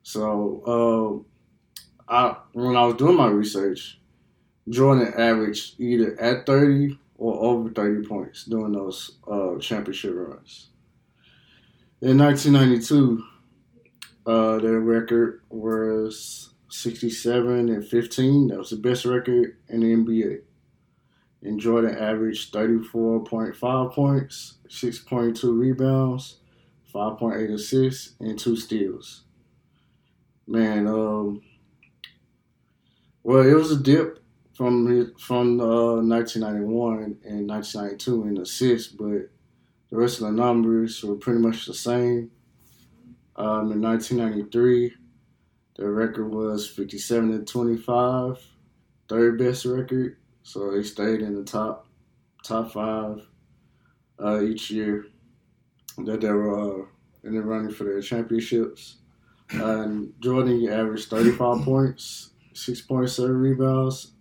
So, 0.04 1.26
uh, 2.10 2.12
I 2.12 2.36
when 2.54 2.76
I 2.76 2.86
was 2.86 2.96
doing 2.96 3.16
my 3.16 3.28
research, 3.28 4.00
Jordan 4.68 5.14
averaged 5.16 5.80
either 5.80 6.20
at 6.20 6.46
30 6.46 6.98
or 7.18 7.44
over 7.44 7.70
30 7.70 8.08
points 8.08 8.46
during 8.46 8.74
those 8.74 9.18
uh, 9.30 9.58
championship 9.60 10.14
runs. 10.16 10.70
In 12.02 12.18
1992, 12.18 13.24
uh, 14.26 14.58
their 14.60 14.80
record 14.80 15.42
was 15.50 16.54
67 16.70 17.70
and 17.70 17.86
15. 17.86 18.48
That 18.48 18.58
was 18.58 18.70
the 18.70 18.78
best 18.78 19.06
record 19.06 19.58
in 19.68 19.82
the 19.82 19.96
NBA. 19.96 20.42
And 21.42 21.60
Jordan 21.60 21.98
averaged 21.98 22.54
34.5 22.54 23.94
points, 23.94 24.56
6.2 24.68 25.58
rebounds, 25.58 26.38
5.8 26.94 27.54
assists, 27.54 28.16
and 28.20 28.38
two 28.38 28.56
steals. 28.56 29.24
Man, 30.48 30.88
um, 30.88 31.42
well, 33.24 33.48
it 33.48 33.54
was 33.54 33.72
a 33.72 33.78
dip 33.78 34.20
from 34.56 35.14
from 35.18 35.62
uh, 35.62 36.02
1991 36.02 37.20
and 37.24 37.48
1992 37.48 38.28
in 38.28 38.38
assists, 38.40 38.92
but 38.92 39.30
the 39.90 39.98
rest 39.98 40.20
of 40.20 40.28
the 40.28 40.32
numbers 40.32 41.04
were 41.04 41.16
pretty 41.16 41.40
much 41.40 41.66
the 41.66 41.74
same. 41.74 42.32
Um, 43.36 43.72
in 43.72 43.82
1993, 43.82 44.94
their 45.80 45.94
record 45.94 46.34
was 46.34 46.68
57 46.68 47.32
and 47.32 47.48
25, 47.48 48.38
third 49.08 49.40
best 49.40 49.64
record. 49.64 50.18
So 50.44 50.72
they 50.72 50.84
stayed 50.84 51.22
in 51.22 51.36
the 51.36 51.44
top 51.46 51.88
top 52.44 52.74
five 52.74 53.26
uh, 54.22 54.42
each 54.42 54.70
year 54.70 55.06
that 56.00 56.20
they 56.20 56.30
were 56.30 56.82
uh, 56.82 56.86
in 57.24 57.34
the 57.34 57.42
running 57.42 57.72
for 57.72 57.86
their 57.86 58.02
championships. 58.02 58.98
Uh, 59.54 59.84
and 59.84 60.14
Jordan 60.20 60.68
averaged 60.68 61.10
35 61.10 61.62
points, 61.64 62.32
6.7 62.54 63.42
rebounds, 63.42 64.12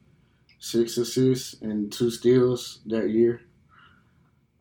six 0.60 0.96
assists, 0.96 1.60
and 1.60 1.90
two 1.92 2.10
steals 2.12 2.82
that 2.86 3.10
year. 3.10 3.40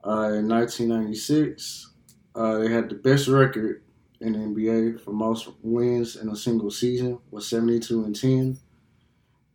Uh, 0.04 0.34
in 0.34 0.48
1996, 0.48 1.92
uh, 2.34 2.58
they 2.58 2.72
had 2.72 2.90
the 2.90 2.96
best 2.96 3.28
record 3.28 3.84
in 4.22 4.34
the 4.34 4.40
NBA 4.40 5.02
for 5.02 5.12
most 5.12 5.50
wins 5.62 6.16
in 6.16 6.30
a 6.30 6.36
single 6.36 6.72
season 6.72 7.20
was 7.32 7.48
72 7.48 8.04
and 8.04 8.16
10. 8.16 8.58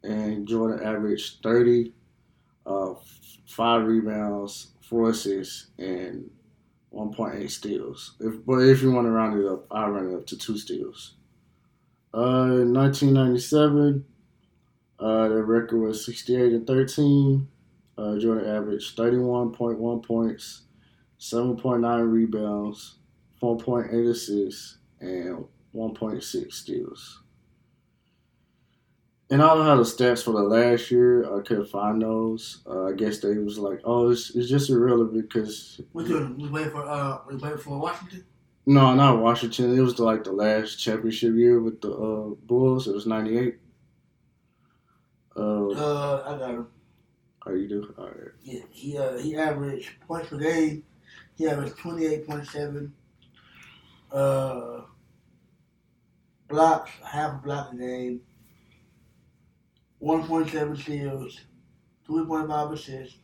And 0.05 0.47
Jordan 0.47 0.87
averaged 0.87 1.43
30, 1.43 1.93
uh, 2.67 2.95
five 3.47 3.87
rebounds, 3.87 4.73
four 4.81 5.11
assists, 5.11 5.69
and 5.79 6.31
1.8 6.93 7.51
steals. 7.51 8.17
If 8.21 8.45
but 8.45 8.59
if 8.59 8.83
you 8.83 8.93
want 8.93 9.07
to 9.07 9.11
round 9.11 9.41
it 9.41 9.47
up, 9.47 9.67
I 9.71 9.87
round 9.87 10.13
it 10.13 10.17
up 10.17 10.27
to 10.27 10.39
two 10.39 10.59
steals. 10.59 11.15
Uh, 12.15 12.61
in 12.61 12.75
1997, 12.75 14.05
uh, 14.99 15.29
their 15.29 15.45
record 15.45 15.81
was 15.81 16.05
68 16.05 16.53
and 16.53 16.67
13. 16.67 17.49
Uh, 17.97 18.19
Jordan 18.19 18.49
averaged 18.55 18.97
31.1 18.97 20.03
points, 20.05 20.63
7.9 21.19 22.13
rebounds, 22.13 22.99
4.8 23.43 24.09
assists, 24.09 24.79
and 25.01 25.45
1.6 25.75 26.53
steals. 26.53 27.23
And 29.31 29.43
I 29.43 29.55
don't 29.55 29.67
have 29.67 29.79
the 29.79 29.85
stats 29.85 30.23
for 30.23 30.33
the 30.33 30.43
last 30.43 30.91
year. 30.91 31.25
I 31.25 31.43
couldn't 31.43 31.67
find 31.67 32.03
those. 32.03 32.63
Uh, 32.67 32.89
I 32.89 32.93
guess 32.93 33.19
they 33.19 33.39
was 33.39 33.59
like, 33.59 33.81
oh, 33.83 34.11
it's, 34.11 34.31
it's 34.37 34.49
just 34.49 34.69
irrelevant 34.69 35.29
because. 35.29 35.81
We 35.95 36.05
doing? 36.05 36.37
We 36.37 36.49
waiting 36.51 36.71
for 36.71 36.87
uh, 36.87 37.19
we 37.27 37.37
waiting 37.37 37.59
for 37.59 37.79
Washington. 37.79 38.25
No, 38.67 38.95
not 38.95 39.21
Washington. 39.21 39.77
It 39.77 39.81
was 39.81 39.95
the, 39.95 40.05
like 40.05 40.23
the 40.23 40.33
last 40.33 40.77
championship 40.77 41.35
year 41.35 41.61
with 41.61 41.81
the 41.81 41.93
uh, 41.93 42.35
Bulls. 42.47 42.87
It 42.87 42.95
was 42.95 43.07
'98. 43.07 43.59
Uh, 45.35 45.69
uh, 45.69 46.23
I 46.27 46.39
got 46.39 46.51
him. 46.51 46.67
Oh, 47.47 47.55
you 47.55 47.69
do? 47.69 47.95
All 47.97 48.05
right. 48.05 48.33
Yeah, 48.43 48.61
he 48.71 48.99
uh, 48.99 49.17
he 49.17 49.35
averaged 49.35 49.89
points 50.07 50.29
per 50.29 50.37
game. 50.37 50.85
He 51.39 51.49
averaged 51.49 51.79
twenty 51.79 52.05
eight 52.05 52.29
point 52.29 52.47
seven 52.47 52.93
uh, 54.13 54.83
blocks, 56.49 56.91
half 57.05 57.35
a 57.35 57.39
block 57.39 57.73
a 57.73 57.77
game, 57.77 58.21
1.7 60.03 60.81
steals, 60.81 61.41
3.5 62.09 62.73
assists, 62.73 63.19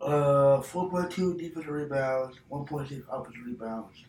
uh, 0.00 0.60
4.2 0.60 1.38
defensive 1.38 1.68
rebounds, 1.68 2.38
1.6 2.50 3.02
offensive 3.10 3.46
rebounds. 3.46 4.04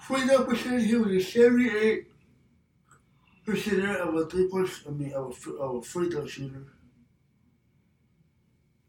Free 0.00 0.20
throw 0.20 0.44
percentage, 0.44 0.86
he 0.86 0.94
was 0.94 1.12
a 1.12 1.20
78 1.20 2.06
percenter 3.46 3.96
of 3.96 4.14
a 4.14 4.26
three 4.26 4.48
point, 4.48 4.68
I 4.86 4.90
mean, 4.90 5.12
of 5.12 5.38
a, 5.46 5.50
of 5.52 5.76
a 5.76 5.82
free 5.82 6.10
throw 6.10 6.26
shooter. 6.26 6.66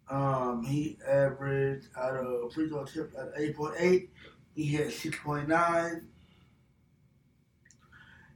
Um, 0.10 0.64
he 0.64 0.98
averaged 1.08 1.88
out 1.98 2.16
of 2.16 2.54
free 2.54 2.70
throw 2.70 2.84
attempts 2.84 3.16
at 3.16 3.36
8.8. 3.36 4.08
He 4.56 4.64
hit 4.64 4.88
6.9. 4.88 6.02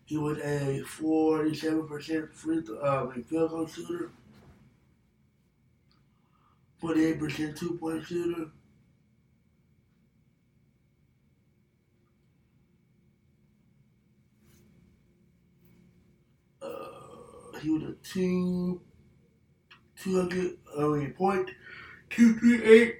He 0.05 0.17
was 0.17 0.37
a 0.39 0.83
47% 0.83 2.33
free 2.33 2.61
throw, 2.61 2.77
uh, 2.79 3.13
field 3.23 3.51
goal 3.51 3.67
shooter. 3.67 4.11
48% 6.81 7.57
two 7.57 7.77
point 7.77 8.03
shooter. 8.05 8.47
He 17.61 17.69
was 17.69 17.83
a 17.83 17.93
two, 18.03 18.81
200, 19.95 20.57
I 20.77 20.81
mean, 20.87 21.13
point, 21.13 21.49
238 22.09 22.95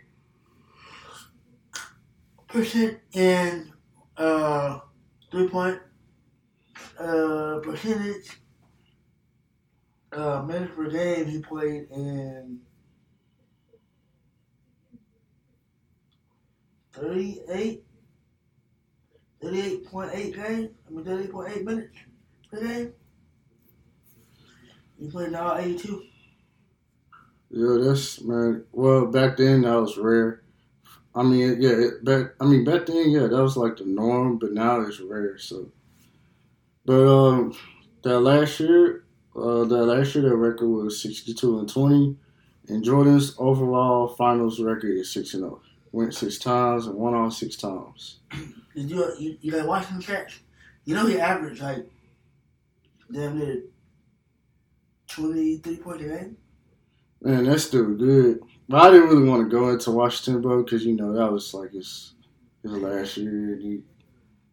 percent 2.48 3.00
in 3.14 3.72
uh, 4.18 4.80
three 5.32 5.48
point 5.48 5.80
uh, 7.00 7.60
percentage. 7.64 8.42
Uh, 10.12 10.42
minutes 10.44 10.74
per 10.76 10.90
game 10.90 11.26
he 11.26 11.40
played 11.42 11.90
in 11.92 12.60
38, 16.94 17.84
thirty-eight 19.42 19.86
point 19.88 20.12
eight 20.14 20.36
games. 20.36 20.70
I 20.88 20.92
mean, 20.92 21.06
thirty-eight 21.06 21.32
point 21.32 21.52
eight 21.56 21.66
minutes 21.66 21.98
per 22.50 22.62
game. 22.62 22.94
He 25.02 25.10
played 25.10 25.34
all 25.34 25.58
eighty-two. 25.58 26.04
Yeah, 27.50 27.78
that's 27.84 28.22
man. 28.22 28.66
Well, 28.72 29.08
back 29.08 29.38
then 29.38 29.64
that 29.64 29.82
was 29.82 29.98
rare. 29.98 30.44
I 31.16 31.24
mean, 31.24 31.60
yeah, 31.60 31.72
it, 31.72 32.06
back. 32.06 32.34
I 32.40 32.46
mean, 32.46 32.64
back 32.64 32.86
then, 32.86 33.10
yeah, 33.10 33.28
that 33.28 33.42
was 33.42 33.58
like 33.58 33.78
the 33.78 33.86
norm, 33.86 34.38
but 34.38 34.54
now 34.54 34.80
it's 34.82 35.00
rare. 35.00 35.38
So, 35.40 35.72
but 36.86 37.06
um, 37.06 37.58
that 38.04 38.20
last 38.20 38.60
year, 38.60 39.04
uh, 39.36 39.64
that 39.66 39.86
last 39.86 40.14
year, 40.14 40.24
their 40.24 40.36
record 40.36 40.70
was 40.70 41.02
sixty-two 41.02 41.60
and 41.60 41.68
twenty, 41.68 42.16
and 42.68 42.84
Jordan's 42.84 43.36
overall 43.40 44.10
finals 44.10 44.60
record 44.60 44.96
is 44.96 45.12
six 45.12 45.34
and 45.34 45.42
zero. 45.42 45.62
Went 45.92 46.14
six 46.14 46.38
times 46.38 46.86
and 46.86 46.96
won 46.96 47.16
all 47.16 47.32
six 47.32 47.58
times. 47.58 48.20
Did 48.76 48.90
you 48.90 49.14
you, 49.20 49.38
you 49.42 49.52
like 49.52 49.68
watching 49.68 49.98
the 49.98 50.04
stats? 50.04 50.40
You 50.86 50.96
know 50.96 51.08
he 51.08 51.20
averaged 51.20 51.62
like 51.62 51.86
damn 53.12 53.38
near 53.38 53.64
twenty-three 55.16 55.78
points 55.78 56.04
game. 56.04 56.38
Man, 57.22 57.44
that's 57.46 57.64
still 57.66 57.94
good. 57.96 58.40
But 58.68 58.82
I 58.82 58.92
didn't 58.92 59.10
really 59.10 59.30
want 59.30 59.44
to 59.44 59.50
go 59.50 59.70
into 59.70 59.92
Washington, 59.92 60.42
bro, 60.42 60.64
because 60.64 60.86
you 60.86 60.96
know 60.96 61.14
that 61.14 61.32
was 61.32 61.54
like 61.54 61.72
his 61.72 62.14
his 62.64 62.72
last 62.72 63.18
year. 63.18 63.54
And 63.54 63.62
he, 63.62 63.82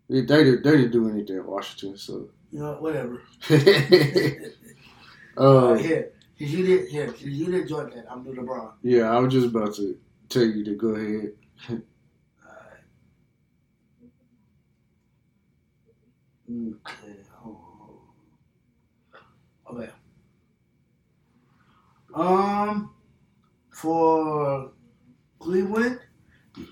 they, 0.09 0.21
they, 0.23 0.45
did, 0.45 0.65
they 0.65 0.73
didn't 0.73 0.93
do 0.93 1.09
anything 1.09 1.37
in 1.37 1.47
Washington, 1.47 1.97
so. 1.99 2.31
You 2.51 2.61
know, 2.61 2.73
whatever. 2.81 3.23
uh, 5.37 5.73
Uh, 5.73 5.75
here, 5.75 6.13
you 6.39 6.67
did 6.67 6.89
here, 6.89 7.09
since 7.09 7.23
you 7.23 7.47
did 7.51 7.69
Jordan, 7.69 8.05
I'm 8.11 8.23
doing 8.25 8.37
LeBron. 8.39 8.73
yeah, 8.83 9.11
I 9.11 9.19
was 9.21 9.33
just 9.33 9.47
about 9.49 9.75
to 9.77 9.99
tell 10.29 10.45
you 10.45 10.65
to 10.65 10.75
go 10.75 10.89
ahead. 10.89 11.33
Oh. 17.45 18.01
Okay. 19.71 19.91
Um, 22.15 22.95
for 23.71 24.73
Cleveland, 25.39 26.01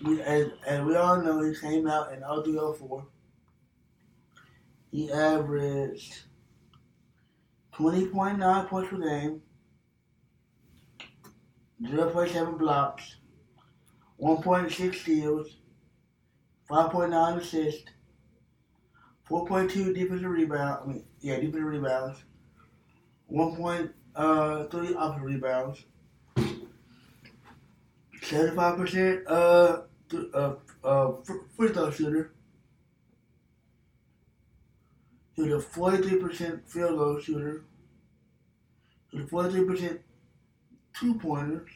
we, 0.04 0.20
as, 0.22 0.48
as 0.66 0.84
we 0.84 0.96
all 0.96 1.22
know, 1.22 1.40
he 1.42 1.54
came 1.54 1.86
out 1.86 2.12
in 2.12 2.20
0304. 2.20 3.06
He 4.90 5.12
averaged 5.12 6.22
20.9 7.74 8.68
points 8.68 8.90
per 8.90 8.98
game, 8.98 9.42
0.7 11.82 12.58
blocks, 12.58 13.16
1.6 14.20 14.94
steals, 14.94 15.58
5.9 16.70 17.40
assists, 17.40 17.90
4.2 19.28 19.94
defensive 19.94 20.30
rebounds. 20.30 20.80
I 20.82 20.86
mean, 20.88 21.04
yeah, 21.20 21.36
defensive 21.36 21.64
rebounds. 21.64 22.18
1.3 24.16 24.94
offensive 24.96 25.22
rebounds. 25.22 25.84
75% 28.22 29.22
uh, 29.26 29.82
th- 30.08 30.24
uh, 30.34 30.54
uh, 30.82 31.12
free 31.56 31.68
throw 31.68 31.90
shooter. 31.90 32.32
He 35.34 35.42
was 35.42 35.64
a 35.64 35.68
43% 35.68 36.66
field 36.66 36.98
goal 36.98 37.20
shooter. 37.20 37.64
He 39.10 39.20
was 39.20 39.54
a 39.54 39.58
43% 39.58 39.98
two 40.98 41.14
pointers. 41.14 41.70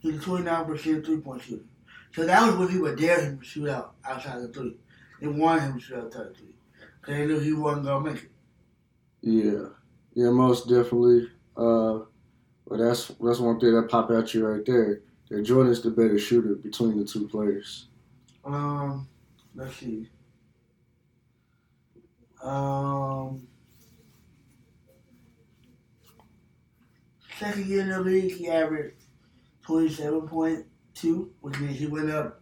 He 0.00 0.10
was 0.12 0.20
a 0.20 0.26
29% 0.26 1.04
three 1.06 1.18
point 1.18 1.42
shooter. 1.42 1.64
So 2.12 2.24
that 2.26 2.46
was 2.46 2.56
when 2.56 2.68
he 2.68 2.78
would 2.78 2.98
dare 2.98 3.20
him 3.20 3.38
to 3.38 3.44
shoot 3.44 3.68
out 3.68 3.94
outside 4.04 4.40
the 4.42 4.48
three. 4.48 4.76
They 5.20 5.28
wanted 5.28 5.62
him 5.62 5.74
to 5.74 5.80
shoot 5.80 5.96
outside 5.98 6.30
the 6.30 6.34
three. 6.34 6.54
They 7.06 7.26
knew 7.26 7.38
he 7.38 7.52
wasn't 7.52 7.86
going 7.86 8.04
to 8.04 8.10
make 8.12 8.22
it. 8.24 8.30
Yeah, 9.22 9.68
yeah, 10.16 10.30
most 10.30 10.66
definitely. 10.66 11.28
Uh, 11.56 12.00
but 12.66 12.78
that's 12.78 13.08
that's 13.20 13.38
one 13.38 13.60
thing 13.60 13.74
that 13.74 13.90
pop 13.90 14.10
at 14.10 14.32
you 14.32 14.46
right 14.46 14.64
there. 14.64 15.02
That 15.28 15.42
Jordan's 15.42 15.82
the 15.82 15.90
better 15.90 16.18
shooter 16.18 16.54
between 16.54 16.98
the 16.98 17.04
two 17.04 17.28
players. 17.28 17.88
Um, 18.44 19.06
let's 19.54 19.76
see. 19.76 20.08
Um, 22.42 23.46
second 27.38 27.66
year 27.66 27.82
in 27.82 27.90
the 27.90 28.00
league, 28.00 28.32
he 28.32 28.48
averaged 28.48 28.96
twenty-seven 29.66 30.28
point 30.28 30.64
two, 30.94 31.32
which 31.40 31.60
means 31.60 31.78
he 31.78 31.86
went 31.86 32.10
up 32.10 32.40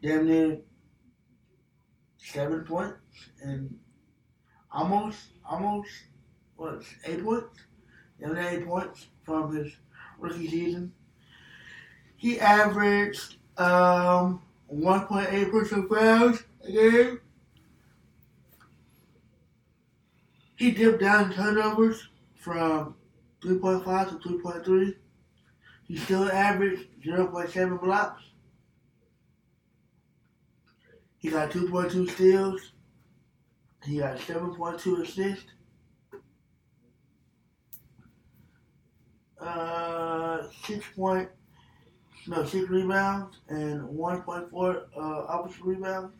damn 0.00 0.26
near 0.26 0.58
seven 2.18 2.60
points 2.64 2.98
and 3.42 3.76
almost, 4.70 5.18
almost 5.44 5.90
what 6.56 6.82
eight 7.04 7.24
points, 7.24 7.60
near 8.18 8.38
eight 8.38 8.66
points 8.66 9.06
from 9.24 9.54
his 9.54 9.72
rookie 10.18 10.48
season. 10.48 10.92
He 12.16 12.40
averaged 12.40 13.36
um 13.58 14.42
1.8 14.72 15.50
personal 15.50 15.88
fouls 15.88 16.42
a 16.64 16.72
game. 16.72 17.20
He 20.56 20.70
dipped 20.70 21.00
down 21.00 21.32
turnovers 21.32 22.08
from 22.34 22.94
3.5 23.42 24.22
to 24.22 24.28
3.3. 24.28 24.94
He 25.86 25.96
still 25.98 26.30
averaged 26.30 26.86
0.7 27.04 27.80
blocks. 27.80 28.22
He 31.18 31.30
got 31.30 31.50
2.2 31.50 32.10
steals. 32.10 32.72
He 33.84 33.98
got 33.98 34.18
7.2 34.18 35.02
assists. 35.02 35.52
Uh, 39.46 40.42
6 40.64 40.84
point, 40.96 41.28
no, 42.26 42.44
6 42.44 42.68
rebounds 42.68 43.36
and 43.48 43.80
1.4 43.82 44.52
uh, 44.52 45.00
offensive 45.28 45.64
rebounds. 45.64 46.12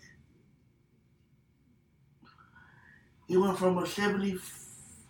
He 3.26 3.36
went 3.36 3.58
from 3.58 3.78
a 3.78 3.86
70, 3.86 4.38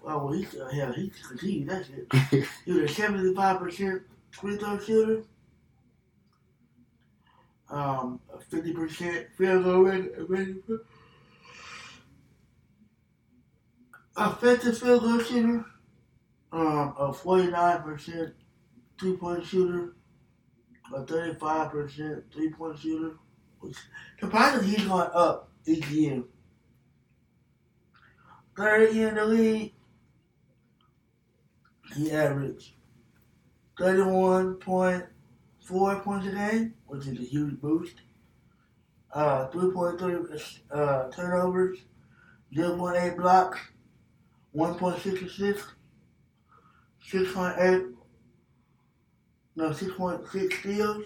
oh, 0.07 0.25
well, 0.25 0.33
he, 0.33 0.47
uh, 0.59 0.69
hell, 0.71 0.93
he 0.95 1.13
continued 1.29 1.69
that 1.69 1.85
shit. 1.85 2.47
He 2.65 2.73
was 2.73 2.91
a 2.99 3.03
75% 3.03 4.01
free 4.31 4.57
throw 4.57 4.79
shooter. 4.79 5.23
Um, 7.69 8.21
a 8.33 8.39
50% 8.39 9.27
field 9.37 9.65
goal 9.65 9.83
rate- 9.83 10.13
Offensive 14.17 14.79
field 14.79 15.03
goal 15.03 15.19
shooter. 15.21 15.65
Um, 16.53 16.95
a 16.99 17.13
49% 17.13 18.33
three 18.99 19.17
point 19.17 19.45
shooter. 19.45 19.97
A 20.95 21.03
35% 21.03 22.23
three 22.33 22.51
point 22.51 22.79
shooter. 22.79 23.17
Which, 23.61 23.77
surprisingly, 24.21 24.77
he's 24.77 24.87
going 24.87 25.11
up 25.13 25.51
each 25.67 25.87
year. 25.89 26.23
Third 28.57 28.95
year 28.95 29.09
in 29.09 29.17
the 29.17 29.27
league, 29.27 29.75
he 31.95 32.11
averaged 32.11 32.73
31.4 33.79 36.03
points 36.03 36.27
a 36.27 36.31
game, 36.31 36.75
which 36.87 37.07
is 37.07 37.19
a 37.19 37.23
huge 37.23 37.61
boost. 37.61 37.97
Uh, 39.13 39.49
3.3 39.49 40.61
uh, 40.71 41.11
turnovers, 41.11 41.79
0.8 42.55 43.17
blocks, 43.17 43.59
1.6 44.55 45.27
assists, 45.27 45.73
6.8, 47.11 47.95
no, 49.55 49.71
6.6 49.71 50.53
steals. 50.61 51.05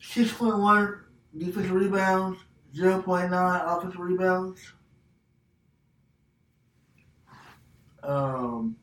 Six 0.00 0.32
point 0.32 0.58
one 0.58 1.04
defensive 1.38 1.70
rebounds, 1.70 2.40
zero 2.74 3.00
point 3.00 3.30
nine 3.30 3.60
offensive 3.64 4.00
rebounds. 4.00 4.60
Um, 8.02 8.74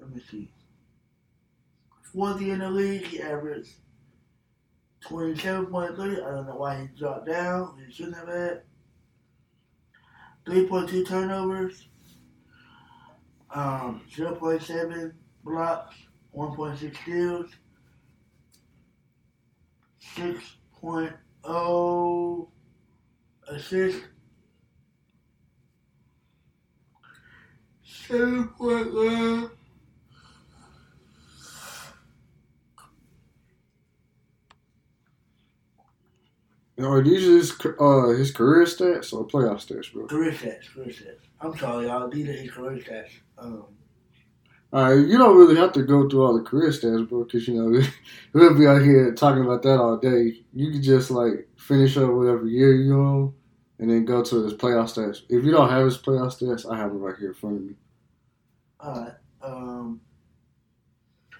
let 0.00 0.10
me 0.10 0.20
see. 0.28 0.50
Fourth 2.02 2.40
in 2.40 2.58
the 2.58 2.68
league, 2.68 3.04
he 3.04 3.22
averaged 3.22 3.74
twenty-seven 5.06 5.66
point 5.66 5.96
three. 5.96 6.20
I 6.20 6.30
don't 6.30 6.46
know 6.46 6.56
why 6.56 6.80
he 6.80 6.86
dropped 6.98 7.26
down. 7.26 7.78
He 7.86 7.92
shouldn't 7.92 8.16
have 8.16 8.28
had. 8.28 8.62
Three 10.46 10.66
point 10.66 10.88
two 10.88 11.04
turnovers. 11.04 11.88
Um, 13.54 14.02
zero 14.14 14.34
point 14.34 14.62
seven 14.62 15.12
blocks, 15.44 15.94
one 16.30 16.56
point 16.56 16.78
six 16.78 16.98
steals. 17.00 17.50
6.0 20.16 22.48
assists, 23.48 24.00
7.1 28.08 29.50
Are 36.84 37.02
these 37.02 37.22
his 37.22 37.52
uh 37.80 38.08
his 38.10 38.32
career 38.32 38.64
stats 38.64 39.12
or 39.12 39.26
playoff 39.26 39.66
stats, 39.66 39.92
bro? 39.92 40.06
Career 40.06 40.32
stats, 40.32 40.72
career 40.72 40.88
stats. 40.88 41.20
I'm 41.40 41.56
sorry, 41.58 41.86
y'all. 41.86 42.08
These 42.08 42.28
are 42.28 42.32
his 42.32 42.50
career 42.50 42.78
stats. 42.78 43.10
Um, 43.38 43.66
All 44.72 44.82
right, 44.84 45.06
you 45.08 45.18
don't 45.18 45.36
really 45.36 45.56
have 45.56 45.72
to 45.72 45.82
go 45.82 46.08
through 46.08 46.24
all 46.24 46.34
the 46.34 46.44
career 46.44 46.70
stats, 46.70 47.08
bro, 47.08 47.24
because 47.24 47.48
you 47.48 47.54
know 47.54 47.82
we'll 48.32 48.58
be 48.58 48.66
out 48.66 48.82
here 48.82 49.14
talking 49.14 49.44
about 49.44 49.62
that 49.62 49.78
all 49.80 49.96
day. 49.98 50.44
You 50.52 50.70
can 50.72 50.82
just 50.82 51.10
like 51.10 51.48
finish 51.58 51.96
up 51.96 52.10
whatever 52.10 52.46
year 52.46 52.74
you 52.74 52.94
on, 53.00 53.34
and 53.78 53.90
then 53.90 54.04
go 54.04 54.22
to 54.22 54.44
his 54.44 54.54
playoff 54.54 54.92
stats. 54.94 55.22
If 55.28 55.44
you 55.44 55.50
don't 55.52 55.70
have 55.70 55.84
his 55.84 55.98
playoff 55.98 56.38
stats, 56.38 56.70
I 56.70 56.76
have 56.78 56.90
them 56.92 57.00
right 57.00 57.16
here 57.18 57.28
in 57.28 57.34
front 57.34 57.56
of 57.56 57.62
me. 57.62 57.74
all 58.80 59.00
right. 59.00 59.12
Um, 59.42 60.00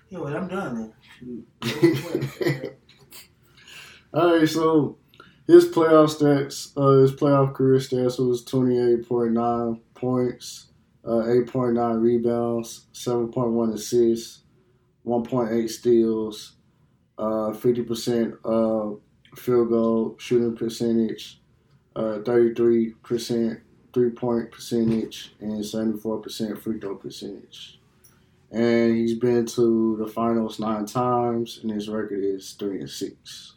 you 0.09 0.19
know 0.19 0.25
what? 0.25 0.37
I'm 0.37 0.49
done 0.49 0.95
then. 1.23 1.47
All 4.15 4.39
right, 4.39 4.49
so 4.49 4.99
his 5.47 5.69
playoff 5.69 6.17
stats, 6.17 6.73
uh, 6.77 7.01
his 7.01 7.13
playoff 7.13 7.55
career 7.55 7.79
stats 7.79 8.19
was 8.19 8.45
twenty 8.45 8.79
eight 8.79 9.09
point 9.09 9.33
nine 9.33 9.81
points, 9.95 10.67
uh, 11.07 11.29
eight 11.31 11.47
point 11.47 11.75
nine 11.75 11.97
rebounds, 11.97 12.87
seven 12.93 13.31
point 13.33 13.51
one 13.51 13.73
assists, 13.73 14.43
one 15.03 15.25
point 15.25 15.53
eight 15.53 15.69
steals, 15.69 16.53
uh, 17.19 17.53
fifty 17.53 17.83
percent 17.83 18.35
uh 18.45 18.91
field 19.37 19.71
goal 19.71 20.15
shooting 20.19 20.55
percentage, 20.55 21.41
uh, 21.97 22.19
thirty 22.21 22.55
three 22.55 22.91
percent 23.03 23.61
three 23.93 24.11
point 24.11 24.51
percentage, 24.51 25.35
and 25.41 25.65
seventy 25.65 25.99
four 25.99 26.19
percent 26.19 26.63
free 26.63 26.79
throw 26.79 26.95
percentage. 26.97 27.79
And 28.51 28.95
he's 28.97 29.15
been 29.15 29.47
to 29.47 29.97
the 29.97 30.07
finals 30.07 30.61
nine 30.61 30.85
times, 30.85 31.61
and 31.63 31.73
his 31.73 31.89
record 31.89 32.23
is 32.23 32.53
three 32.53 32.81
and 32.81 32.91
six. 32.91 33.55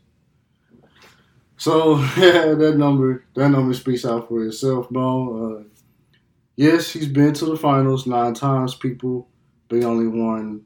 So 1.58 1.98
yeah, 2.18 2.54
that 2.58 2.76
number 2.78 3.26
that 3.36 3.50
number 3.50 3.74
speaks 3.74 4.06
out 4.06 4.28
for 4.28 4.46
itself, 4.46 4.90
bro. 4.90 5.60
Uh, 5.60 5.64
yes, 6.56 6.92
he's 6.92 7.08
been 7.08 7.34
to 7.34 7.46
the 7.46 7.58
finals 7.58 8.06
nine 8.06 8.34
times, 8.34 8.76
people, 8.76 9.30
but 9.70 9.78
he 9.78 9.86
only 9.86 10.08
won 10.08 10.62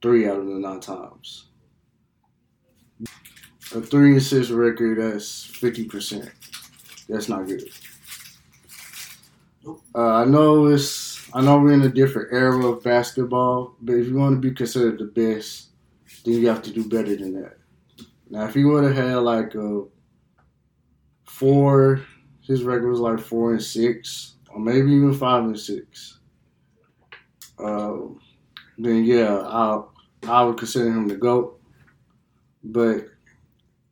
three 0.00 0.28
out 0.28 0.38
of 0.38 0.46
the 0.46 0.54
nine 0.54 0.80
times. 0.80 1.46
A 3.74 3.80
three 3.80 4.12
and 4.12 4.22
six 4.22 4.50
record, 4.50 4.98
that's 4.98 5.44
fifty 5.44 5.84
percent. 5.84 6.30
That's 7.08 7.28
not 7.28 7.46
good. 7.46 7.64
Uh, 9.94 10.14
I 10.14 10.24
know 10.24 10.66
it's 10.66 11.28
I 11.34 11.40
know 11.40 11.58
we're 11.58 11.72
in 11.72 11.82
a 11.82 11.88
different 11.88 12.32
era 12.32 12.66
of 12.66 12.82
basketball, 12.82 13.76
but 13.80 13.94
if 13.94 14.08
you 14.08 14.16
want 14.16 14.34
to 14.34 14.48
be 14.48 14.54
considered 14.54 14.98
the 14.98 15.04
best, 15.04 15.68
then 16.24 16.34
you 16.34 16.48
have 16.48 16.62
to 16.62 16.72
do 16.72 16.88
better 16.88 17.16
than 17.16 17.40
that. 17.40 17.56
Now, 18.28 18.44
if 18.46 18.54
he 18.54 18.64
would 18.64 18.84
have 18.84 18.96
had 18.96 19.16
like 19.16 19.54
a 19.54 19.84
four. 21.42 22.00
His 22.42 22.62
record 22.62 22.88
was 22.88 23.00
like 23.00 23.18
four 23.18 23.50
and 23.50 23.62
six, 23.62 24.36
or 24.48 24.60
maybe 24.60 24.92
even 24.92 25.12
five 25.12 25.42
and 25.42 25.58
six. 25.58 26.20
Uh, 27.58 27.96
then 28.78 29.04
yeah, 29.04 29.38
I 29.38 29.82
I 30.28 30.44
would 30.44 30.56
consider 30.56 30.86
him 30.86 31.08
the 31.08 31.16
goat, 31.16 31.60
but 32.62 33.06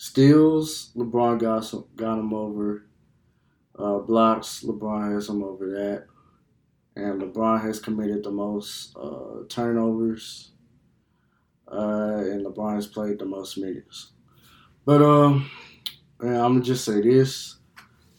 Steals, 0.00 0.92
LeBron 0.96 1.38
got 1.38 1.62
some, 1.62 1.84
got 1.94 2.18
him 2.18 2.32
over. 2.32 2.86
Uh, 3.78 3.98
blocks, 3.98 4.64
LeBron 4.64 5.12
has 5.12 5.28
him 5.28 5.44
over 5.44 5.66
that. 5.72 6.06
And 6.96 7.20
LeBron 7.20 7.60
has 7.60 7.78
committed 7.78 8.24
the 8.24 8.30
most 8.30 8.96
uh, 8.96 9.42
turnovers. 9.50 10.52
Uh, 11.70 12.16
and 12.16 12.46
LeBron 12.46 12.76
has 12.76 12.86
played 12.86 13.18
the 13.18 13.26
most 13.26 13.58
minutes. 13.58 14.12
But 14.86 15.02
um, 15.02 15.50
I'm 16.18 16.28
gonna 16.28 16.62
just 16.62 16.86
say 16.86 17.02
this. 17.02 17.58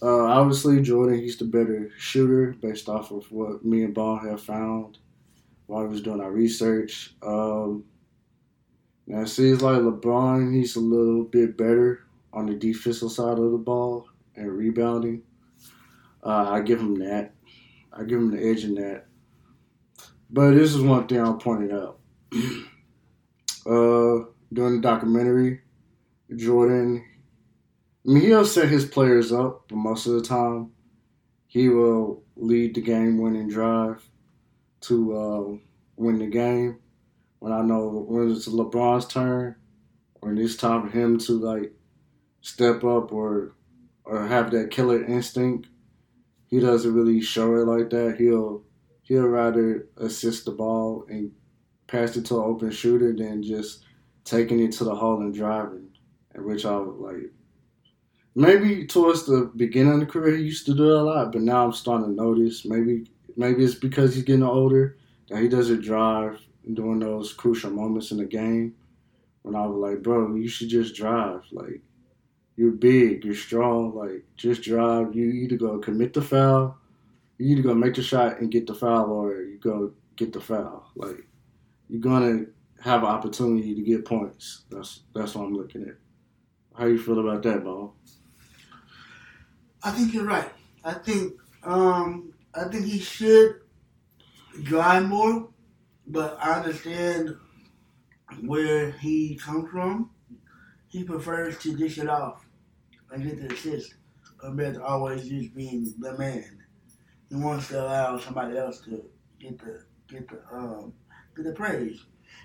Uh, 0.04 0.26
obviously, 0.26 0.84
Jordan, 0.84 1.18
he's 1.18 1.38
the 1.38 1.46
better 1.46 1.90
shooter 1.98 2.56
based 2.62 2.90
off 2.90 3.10
of 3.10 3.26
what 3.32 3.66
me 3.66 3.82
and 3.82 3.96
Ball 3.96 4.20
have 4.20 4.44
found 4.44 5.00
while 5.66 5.82
we 5.82 5.90
was 5.90 6.04
doing 6.04 6.22
our 6.22 6.32
research. 6.32 7.16
Um, 7.24 7.86
now 9.12 9.24
it 9.24 9.28
seems 9.28 9.62
like 9.62 9.82
LeBron, 9.82 10.56
he's 10.56 10.78
a 10.78 10.80
little 10.80 11.26
bit 11.26 11.58
better 11.58 12.06
on 12.32 12.46
the 12.46 12.54
defensive 12.54 13.12
side 13.12 13.38
of 13.38 13.52
the 13.52 13.58
ball 13.58 14.08
and 14.38 14.50
rebounding. 14.50 15.24
Uh, 16.24 16.50
I 16.50 16.62
give 16.62 16.80
him 16.80 16.96
that. 17.00 17.34
I 17.92 18.06
give 18.06 18.20
him 18.20 18.32
the 18.32 18.42
edge 18.42 18.64
in 18.64 18.74
that. 18.76 19.08
But 20.30 20.52
this 20.52 20.74
is 20.74 20.80
one 20.80 21.08
thing 21.08 21.20
I'll 21.20 21.34
point 21.34 21.74
out. 21.74 22.00
uh, 23.66 24.32
during 24.54 24.76
the 24.76 24.82
documentary, 24.82 25.60
Jordan, 26.34 27.06
I 28.08 28.12
mean, 28.14 28.24
he'll 28.24 28.46
set 28.46 28.70
his 28.70 28.86
players 28.86 29.34
up, 29.34 29.68
but 29.68 29.76
most 29.76 30.06
of 30.06 30.14
the 30.14 30.22
time, 30.22 30.72
he 31.48 31.68
will 31.68 32.24
lead 32.38 32.76
the 32.76 32.82
game 32.82 33.18
winning 33.18 33.50
drive 33.50 34.08
to 34.84 35.18
uh, 35.18 35.58
win 35.98 36.20
the 36.20 36.28
game. 36.28 36.80
When 37.42 37.54
I 37.54 37.64
know 37.64 38.06
when 38.08 38.30
it's 38.30 38.48
LeBron's 38.48 39.08
turn, 39.08 39.56
when 40.20 40.38
it's 40.38 40.56
time 40.56 40.84
for 40.84 40.96
him 40.96 41.18
to 41.22 41.34
like 41.34 41.74
step 42.42 42.84
up 42.84 43.12
or 43.12 43.56
or 44.06 44.28
have 44.28 44.52
that 44.52 44.70
killer 44.70 45.04
instinct, 45.04 45.68
he 46.46 46.60
doesn't 46.60 46.94
really 46.94 47.20
show 47.20 47.56
it 47.56 47.66
like 47.66 47.90
that. 47.90 48.18
He'll 48.20 48.64
he'll 49.02 49.26
rather 49.26 49.88
assist 49.98 50.46
the 50.46 50.52
ball 50.52 51.08
and 51.10 51.32
pass 51.88 52.16
it 52.16 52.28
to 52.28 52.36
an 52.36 52.44
open 52.46 52.70
shooter 52.70 53.12
than 53.12 53.42
just 53.42 53.86
taking 54.24 54.60
it 54.60 54.74
to 54.74 54.84
the 54.84 54.94
hole 54.94 55.22
and 55.22 55.34
driving. 55.34 55.90
And 56.36 56.46
which 56.46 56.64
I 56.64 56.78
would 56.78 57.00
like 57.00 57.32
maybe 58.36 58.86
towards 58.86 59.26
the 59.26 59.52
beginning 59.56 59.94
of 59.94 60.00
the 60.02 60.06
career 60.06 60.38
he 60.38 60.44
used 60.44 60.68
to 60.68 60.76
do 60.76 60.92
it 60.92 61.02
a 61.02 61.02
lot, 61.02 61.32
but 61.32 61.42
now 61.42 61.66
I'm 61.66 61.74
starting 61.74 62.06
to 62.06 62.14
notice 62.14 62.66
maybe 62.66 63.10
maybe 63.36 63.64
it's 63.64 63.74
because 63.74 64.14
he's 64.14 64.26
getting 64.26 64.44
older 64.44 65.00
that 65.30 65.42
he 65.42 65.48
doesn't 65.48 65.82
drive 65.82 66.40
during 66.74 67.00
those 67.00 67.34
crucial 67.34 67.72
moments 67.72 68.12
in 68.12 68.18
the 68.18 68.26
game. 68.26 68.76
When 69.44 69.56
I 69.56 69.66
was 69.66 69.78
like, 69.78 70.04
bro, 70.04 70.36
you 70.36 70.48
should 70.48 70.70
just 70.70 70.96
drive. 70.96 71.42
Like 71.52 71.82
you're 72.56 72.72
big, 72.72 73.26
you're 73.26 73.34
strong, 73.34 73.96
like 73.96 74.24
just 74.36 74.62
drive. 74.62 75.16
You 75.16 75.30
either 75.30 75.58
go 75.58 75.80
commit 75.80 76.14
the 76.14 76.22
foul 76.22 76.78
you 77.42 77.54
either 77.54 77.64
gonna 77.64 77.80
make 77.80 77.96
the 77.96 78.04
shot 78.04 78.40
and 78.40 78.52
get 78.52 78.68
the 78.68 78.76
foul, 78.76 79.12
or 79.12 79.42
you 79.42 79.58
go 79.58 79.94
get 80.16 80.32
the 80.32 80.40
foul. 80.40 80.92
Like 80.96 81.26
you're 81.90 82.00
gonna 82.00 82.46
have 82.82 83.02
an 83.02 83.10
opportunity 83.10 83.74
to 83.74 83.82
get 83.82 84.06
points. 84.06 84.64
That's 84.70 85.02
that's 85.16 85.34
what 85.34 85.46
I'm 85.46 85.56
looking 85.56 85.84
at. 85.84 85.96
How 86.78 86.86
you 86.86 87.00
feel 87.00 87.20
about 87.20 87.42
that, 87.44 87.64
ball? 87.64 87.96
I 89.84 89.92
think 89.92 90.14
you're 90.14 90.26
right. 90.26 90.50
I 90.84 90.94
think 90.94 91.34
um, 91.64 92.34
I 92.54 92.66
think 92.66 92.86
he 92.86 93.00
should 93.00 93.62
drive 94.62 95.08
more, 95.08 95.50
but 96.08 96.38
I 96.42 96.60
understand 96.60 97.36
where 98.42 98.92
he 98.92 99.36
comes 99.36 99.70
from. 99.70 100.12
He 100.88 101.04
prefers 101.04 101.58
to 101.60 101.76
dish 101.76 101.98
it 101.98 102.10
off 102.10 102.46
and 103.12 103.24
get 103.24 103.40
the 103.40 103.54
assist 103.54 103.96
compared 104.38 104.76
to 104.76 104.84
always 104.84 105.28
just 105.28 105.56
being 105.56 105.94
the 106.00 106.18
man. 106.18 106.64
He 107.30 107.36
wants 107.36 107.70
to 107.70 107.82
allow 107.82 108.18
somebody 108.18 108.58
else 108.58 108.82
to 108.82 109.04
get 109.40 109.58
the 109.60 109.84
get 110.10 110.28
the 110.28 110.42
um 110.52 110.94
get 111.36 111.46
the 111.46 111.54
praise. 111.54 112.04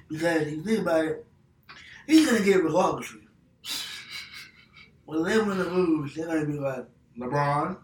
Because 0.08 0.42
if 0.42 0.52
you 0.52 0.62
think 0.62 0.80
about 0.80 1.04
it, 1.04 1.26
he's 2.06 2.26
gonna 2.26 2.44
get 2.44 2.58
it 2.58 2.64
regardless. 2.64 3.14
When 5.04 5.22
they 5.22 5.38
win 5.38 5.58
the 5.58 5.64
lose, 5.64 6.14
they're 6.14 6.26
gonna 6.26 6.46
be 6.46 6.58
like 6.58 6.84
LeBron 7.18 7.78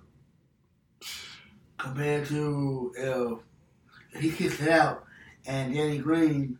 compared 1.79 2.27
to 2.29 3.43
if 4.15 4.21
he 4.21 4.31
kicks 4.31 4.61
it 4.61 4.69
out 4.69 5.05
and 5.46 5.74
Danny 5.74 5.98
Green 5.98 6.59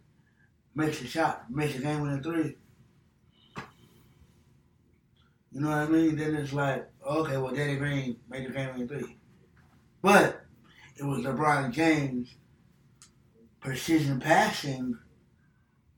makes 0.75 1.01
a 1.03 1.07
shot, 1.07 1.51
makes 1.51 1.75
a 1.77 1.79
game 1.79 2.01
winning 2.01 2.23
three. 2.23 2.57
You 5.53 5.61
know 5.61 5.69
what 5.69 5.79
I 5.79 5.87
mean? 5.87 6.17
Then 6.17 6.35
it's 6.35 6.53
like, 6.53 6.89
okay, 7.07 7.37
well, 7.37 7.55
Danny 7.55 7.77
Green 7.77 8.17
made 8.29 8.47
the 8.49 8.53
game 8.53 8.71
winning 8.73 8.89
three. 8.89 9.17
But 10.01 10.41
it 10.97 11.05
was 11.05 11.21
LeBron 11.25 11.71
James 11.73 12.35
precision 13.61 14.19
passing 14.19 14.99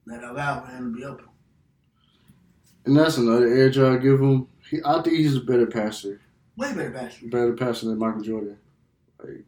that 0.07 0.23
allowed 0.25 0.67
for 0.67 0.73
him 0.73 0.93
to 0.93 0.99
be 0.99 1.05
open. 1.05 1.27
And 2.85 2.97
that's 2.97 3.17
another 3.17 3.47
edge 3.55 3.79
I 3.79 3.97
give 3.97 4.21
him. 4.21 4.49
He, 4.69 4.81
I 4.85 5.01
think 5.01 5.17
he's 5.17 5.37
a 5.37 5.41
better 5.41 5.67
passer, 5.67 6.21
Way 6.57 6.75
better 6.75 6.91
passer. 6.91 7.27
better 7.29 7.55
passer 7.55 7.87
than 7.87 7.99
Michael 7.99 8.21
Jordan. 8.23 8.59
Like, 9.23 9.45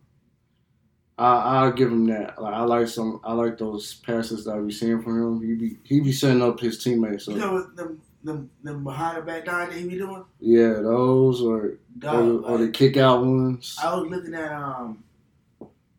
I 1.18 1.34
I'll 1.36 1.72
give 1.72 1.90
him 1.90 2.06
that. 2.06 2.40
Like 2.40 2.54
I 2.54 2.62
like 2.62 2.88
some. 2.88 3.20
I 3.24 3.32
like 3.32 3.58
those 3.58 3.94
passes 3.94 4.44
that 4.44 4.56
I 4.56 4.60
be 4.60 4.72
seeing 4.72 5.02
from 5.02 5.40
him. 5.40 5.46
He 5.46 5.54
be 5.54 5.78
he 5.82 6.00
be 6.00 6.12
setting 6.12 6.42
up 6.42 6.60
his 6.60 6.82
teammates. 6.82 7.26
You 7.26 7.36
know 7.36 7.62
them 7.74 8.02
them 8.22 8.50
them 8.62 8.84
behind 8.84 9.18
the 9.18 9.22
back 9.22 9.46
down 9.46 9.68
that 9.68 9.78
he 9.78 9.88
be 9.88 9.96
doing? 9.96 10.24
yeah, 10.40 10.74
those 10.74 11.40
or 11.40 11.56
or, 11.56 11.78
Dog, 11.98 12.44
or 12.44 12.58
the 12.58 12.64
like, 12.64 12.72
kick 12.74 12.96
out 12.96 13.24
ones. 13.24 13.76
I 13.82 13.94
was 13.94 14.08
looking 14.10 14.34
at 14.34 14.52
um 14.52 15.02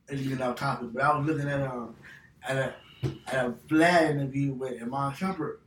as 0.10 0.22
you 0.22 0.36
get 0.36 0.46
off 0.46 0.56
topic, 0.58 0.90
but 0.94 1.04
I 1.04 1.18
was 1.18 1.28
looking 1.28 1.50
at 1.50 1.62
um 1.62 1.96
at 2.48 2.58
a 2.58 2.74
at 3.28 3.46
a 3.46 3.52
Vlad 3.68 4.12
interview 4.12 4.54
with 4.54 4.82
Iman 4.82 5.14
Shumpert 5.14 5.58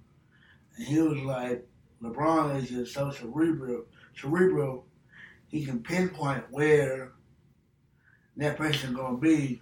and 0.77 0.87
he 0.87 1.01
was 1.01 1.19
like 1.19 1.67
LeBron 2.03 2.63
is 2.63 2.71
just 2.71 2.95
so 2.95 3.11
cerebral 3.11 3.85
cerebral 4.17 4.87
he 5.49 5.65
can 5.65 5.83
pinpoint 5.83 6.45
where 6.51 7.13
that 8.37 8.57
person 8.57 8.95
gonna 8.95 9.17
be 9.17 9.61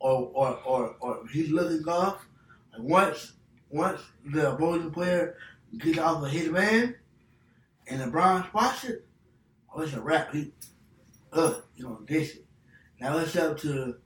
or 0.00 0.30
or 0.34 0.58
or, 0.64 0.96
or 1.00 1.26
he's 1.28 1.50
looking 1.50 1.86
off 1.88 2.26
like 2.72 2.82
once 2.82 3.32
once 3.70 4.00
the 4.32 4.52
opposing 4.52 4.90
player 4.90 5.36
gets 5.78 5.98
off 5.98 6.22
of 6.22 6.30
his 6.30 6.48
man 6.48 6.94
and 7.88 8.00
LeBron 8.00 8.46
spots 8.48 8.84
it, 8.84 9.06
oh 9.74 9.82
it's 9.82 9.92
a 9.94 10.00
wrap. 10.00 10.32
He 10.32 10.52
ugh, 11.32 11.62
you 11.76 11.84
gonna 11.84 12.06
dish 12.06 12.36
it. 12.36 12.46
Now 13.00 13.18
it's 13.18 13.36
up 13.36 13.58
to 13.60 13.96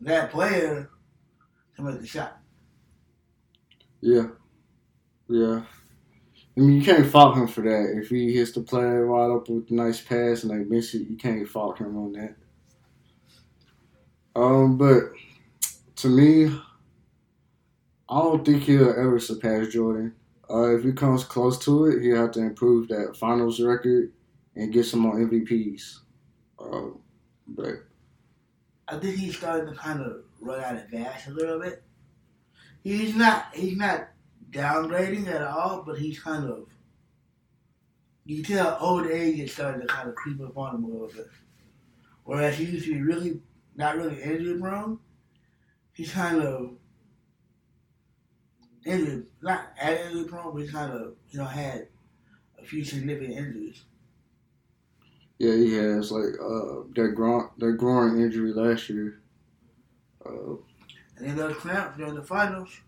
that 0.00 0.30
player 0.30 0.90
to 1.76 1.82
make 1.82 2.00
the 2.00 2.06
shot. 2.06 2.38
Yeah, 4.00 4.28
yeah. 5.28 5.62
I 6.56 6.60
mean, 6.60 6.80
you 6.80 6.82
can't 6.82 7.06
fault 7.06 7.36
him 7.36 7.46
for 7.46 7.62
that. 7.62 7.98
If 8.02 8.08
he 8.08 8.34
hits 8.34 8.52
the 8.52 8.62
player 8.62 9.06
wide 9.06 9.30
open 9.30 9.56
with 9.56 9.70
a 9.70 9.74
nice 9.74 10.00
pass 10.00 10.42
and 10.42 10.50
they 10.50 10.64
miss 10.64 10.94
it, 10.94 11.08
you 11.08 11.16
can't 11.16 11.48
fault 11.48 11.78
him 11.78 11.96
on 11.96 12.12
that. 12.12 12.36
Um, 14.36 14.76
but 14.78 15.10
to 15.96 16.08
me, 16.08 16.46
I 18.08 18.18
don't 18.18 18.44
think 18.44 18.64
he'll 18.64 18.90
ever 18.90 19.18
surpass 19.18 19.68
Jordan. 19.68 20.14
Uh, 20.48 20.76
if 20.76 20.82
he 20.84 20.92
comes 20.92 21.24
close 21.24 21.58
to 21.64 21.86
it, 21.86 22.02
he'll 22.02 22.16
have 22.16 22.32
to 22.32 22.40
improve 22.40 22.88
that 22.88 23.16
finals 23.16 23.60
record 23.60 24.12
and 24.56 24.72
get 24.72 24.84
some 24.84 25.00
more 25.00 25.16
MVPs. 25.16 25.98
Um, 26.58 27.00
but 27.46 27.84
I 28.88 28.98
think 28.98 29.16
he's 29.16 29.36
starting 29.36 29.72
to 29.72 29.78
kind 29.78 30.00
of 30.00 30.24
run 30.40 30.62
out 30.62 30.76
of 30.76 30.90
gas 30.90 31.28
a 31.28 31.30
little 31.30 31.60
bit. 31.60 31.82
He's 32.82 33.14
not 33.14 33.54
he's 33.54 33.76
not 33.76 34.08
downgrading 34.50 35.28
at 35.28 35.42
all, 35.42 35.82
but 35.82 35.98
he's 35.98 36.18
kind 36.18 36.44
of 36.44 36.66
you 38.24 38.42
tell 38.42 38.76
old 38.80 39.06
age 39.06 39.38
is 39.38 39.52
starting 39.52 39.80
to 39.80 39.86
kind 39.86 40.08
of 40.08 40.14
creep 40.14 40.40
up 40.40 40.56
on 40.56 40.76
him 40.76 40.84
a 40.84 40.88
little 40.88 41.08
bit. 41.08 41.28
Whereas 42.24 42.56
he 42.56 42.64
used 42.64 42.86
to 42.86 42.94
be 42.94 43.02
really 43.02 43.40
not 43.80 43.96
really 43.96 44.22
injury 44.22 44.60
prone, 44.60 45.00
he's 45.92 46.12
kind 46.12 46.42
of 46.42 46.78
injury 48.84 49.26
not 49.42 49.72
as 49.80 50.00
injury 50.06 50.24
prone, 50.28 50.52
but 50.52 50.60
he's 50.62 50.72
kind 50.72 50.92
of 50.92 51.16
you 51.30 51.38
know 51.38 51.44
had 51.44 51.88
a 52.58 52.64
few 52.64 52.84
significant 52.84 53.34
injuries. 53.36 53.84
yeah, 55.38 55.54
he 55.54 55.72
has 55.74 56.12
like 56.12 56.34
uh, 56.40 56.82
that 56.94 57.12
groin 57.14 57.48
that 57.58 57.72
groin 57.78 58.20
injury 58.20 58.52
last 58.52 58.88
year. 58.90 59.20
Uh, 60.24 60.56
And 61.16 61.26
then 61.28 61.36
those 61.36 61.56
cramps 61.56 61.96
during 61.98 62.14
the 62.16 62.22
finals. 62.24 62.80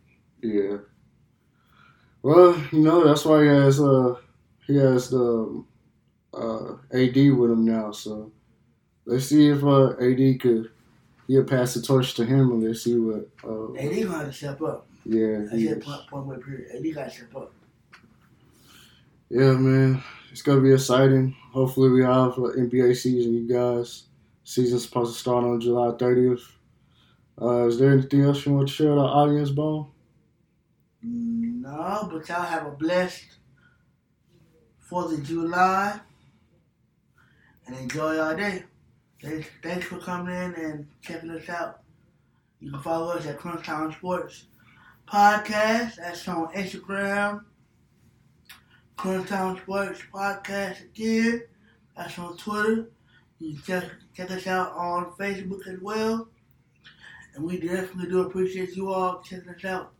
Yeah. 0.43 0.79
Well, 2.23 2.57
you 2.73 2.81
know 2.81 3.05
that's 3.05 3.25
why 3.25 3.43
he 3.43 3.49
has 3.49 3.81
uh 3.81 4.17
he 4.67 4.77
has 4.77 5.11
the 5.11 5.65
uh 6.35 6.77
AD 6.93 7.31
with 7.31 7.51
him 7.51 7.65
now. 7.65 7.93
So 7.93 8.33
let's 9.07 9.27
see 9.27 9.49
if 9.49 9.65
uh 9.65 9.97
AD 9.99 10.39
could 10.39 10.73
he'll 11.27 11.45
pass 11.45 11.75
the 11.75 11.83
torch 11.83 12.15
to 12.15 12.25
him 12.25 12.51
and 12.53 12.65
let's 12.65 12.83
see 12.83 12.99
what 12.99 13.29
uh 13.45 13.73
AD 13.75 14.07
gonna 14.07 14.33
step 14.33 14.61
up. 14.63 14.87
yeah 15.05 15.47
it, 15.53 15.53
is. 15.53 15.85
point, 15.85 16.07
point 16.09 16.27
blank 16.27 16.45
period. 16.45 16.69
AD 16.75 16.95
got 16.95 17.05
to 17.05 17.11
step 17.11 17.37
up. 17.37 17.53
yeah 19.31 19.53
man 19.53 20.03
it's 20.33 20.41
gonna 20.41 20.63
be 20.63 20.73
exciting. 20.73 21.37
Hopefully 21.53 21.91
we 21.91 22.03
have 22.03 22.39
an 22.39 22.71
NBA 22.71 22.97
season, 22.97 23.35
you 23.35 23.47
guys. 23.47 24.05
Season's 24.45 24.85
supposed 24.85 25.13
to 25.13 25.21
start 25.21 25.45
on 25.45 25.61
July 25.61 25.89
30th. 25.89 26.41
Uh, 27.41 27.67
is 27.67 27.79
there 27.79 27.93
anything 27.93 28.23
else 28.23 28.47
you 28.47 28.55
want 28.55 28.67
to 28.67 28.73
share 28.73 28.91
with 28.91 28.99
our 28.99 29.25
audience, 29.25 29.51
Bo? 29.51 29.91
No, 31.03 32.09
but 32.11 32.27
y'all 32.29 32.43
have 32.43 32.67
a 32.67 32.71
blessed 32.71 33.27
4th 34.91 35.19
of 35.19 35.25
July 35.25 36.01
and 37.67 37.77
enjoy 37.77 38.15
your 38.15 38.35
day. 38.35 38.65
Thanks, 39.23 39.49
thanks 39.63 39.87
for 39.87 39.99
coming 39.99 40.35
in 40.35 40.55
and 40.55 40.89
checking 41.01 41.31
us 41.31 41.49
out. 41.49 41.83
You 42.59 42.73
can 42.73 42.81
follow 42.81 43.13
us 43.13 43.27
at 43.27 43.39
Crunchtown 43.39 43.95
Sports 43.95 44.47
Podcast. 45.09 45.97
That's 45.97 46.27
on 46.27 46.53
Instagram. 46.55 47.45
Crunchtown 48.99 49.61
Sports 49.61 50.01
Podcast 50.13 50.85
again. 50.85 51.43
That's 51.97 52.19
on 52.19 52.37
Twitter. 52.37 52.91
You 53.39 53.55
can 53.55 53.63
check, 53.63 53.91
check 54.15 54.31
us 54.33 54.47
out 54.49 54.73
on 54.73 55.13
Facebook 55.13 55.69
as 55.69 55.81
well. 55.81 56.29
And 57.35 57.45
we 57.45 57.59
definitely 57.59 58.11
do 58.11 58.23
appreciate 58.23 58.77
you 58.77 58.93
all 58.93 59.23
checking 59.23 59.51
us 59.51 59.65
out. 59.65 59.93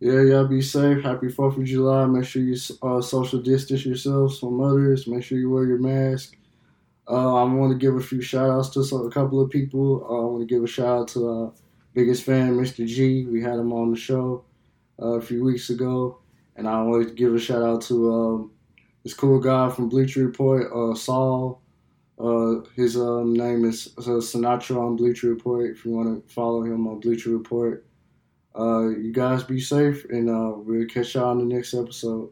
Yeah, 0.00 0.22
y'all 0.22 0.46
be 0.46 0.60
safe. 0.60 1.02
Happy 1.02 1.28
Fourth 1.28 1.56
of 1.56 1.64
July. 1.64 2.06
Make 2.06 2.24
sure 2.24 2.42
you 2.42 2.56
uh, 2.82 3.00
social 3.00 3.40
distance 3.40 3.84
yourselves 3.86 4.38
from 4.38 4.60
others. 4.60 5.06
Make 5.06 5.22
sure 5.22 5.38
you 5.38 5.50
wear 5.50 5.64
your 5.64 5.78
mask. 5.78 6.36
Uh, 7.08 7.34
I 7.34 7.44
want 7.44 7.72
to 7.72 7.78
give 7.78 7.96
a 7.96 8.00
few 8.00 8.22
shout 8.22 8.50
outs 8.50 8.70
to 8.70 8.84
some, 8.84 9.06
a 9.06 9.10
couple 9.10 9.40
of 9.40 9.50
people. 9.50 10.06
Uh, 10.08 10.22
I 10.22 10.30
want 10.30 10.48
to 10.48 10.54
give 10.54 10.64
a 10.64 10.66
shout 10.66 10.86
out 10.86 11.08
to 11.08 11.28
our 11.28 11.52
biggest 11.92 12.22
fan, 12.22 12.56
Mr. 12.56 12.86
G. 12.86 13.26
We 13.26 13.42
had 13.42 13.58
him 13.58 13.72
on 13.72 13.90
the 13.90 13.96
show 13.96 14.44
uh, 15.00 15.18
a 15.18 15.20
few 15.20 15.44
weeks 15.44 15.70
ago, 15.70 16.18
and 16.56 16.66
I 16.66 16.82
want 16.82 17.08
to 17.08 17.14
give 17.14 17.34
a 17.34 17.38
shout 17.38 17.62
out 17.62 17.82
to 17.82 18.12
um, 18.12 18.52
this 19.02 19.14
cool 19.14 19.38
guy 19.38 19.68
from 19.68 19.88
Bleacher 19.88 20.24
Report, 20.24 20.72
uh, 20.74 20.94
Saul. 20.94 21.60
Uh, 22.18 22.60
his 22.76 22.96
um, 22.96 23.34
name 23.34 23.64
is 23.64 23.92
uh, 23.98 24.20
Sinatra 24.22 24.76
on 24.80 24.96
Bleacher 24.96 25.28
Report. 25.28 25.70
If 25.70 25.84
you 25.84 25.90
want 25.90 26.26
to 26.26 26.32
follow 26.32 26.62
him 26.62 26.86
on 26.86 27.00
Bleacher 27.00 27.30
Report. 27.30 27.84
Uh, 28.56 28.88
you 28.88 29.12
guys 29.12 29.42
be 29.42 29.60
safe, 29.60 30.04
and 30.10 30.30
uh, 30.30 30.52
we'll 30.56 30.86
catch 30.86 31.14
y'all 31.14 31.30
on 31.30 31.38
the 31.38 31.54
next 31.54 31.74
episode. 31.74 32.30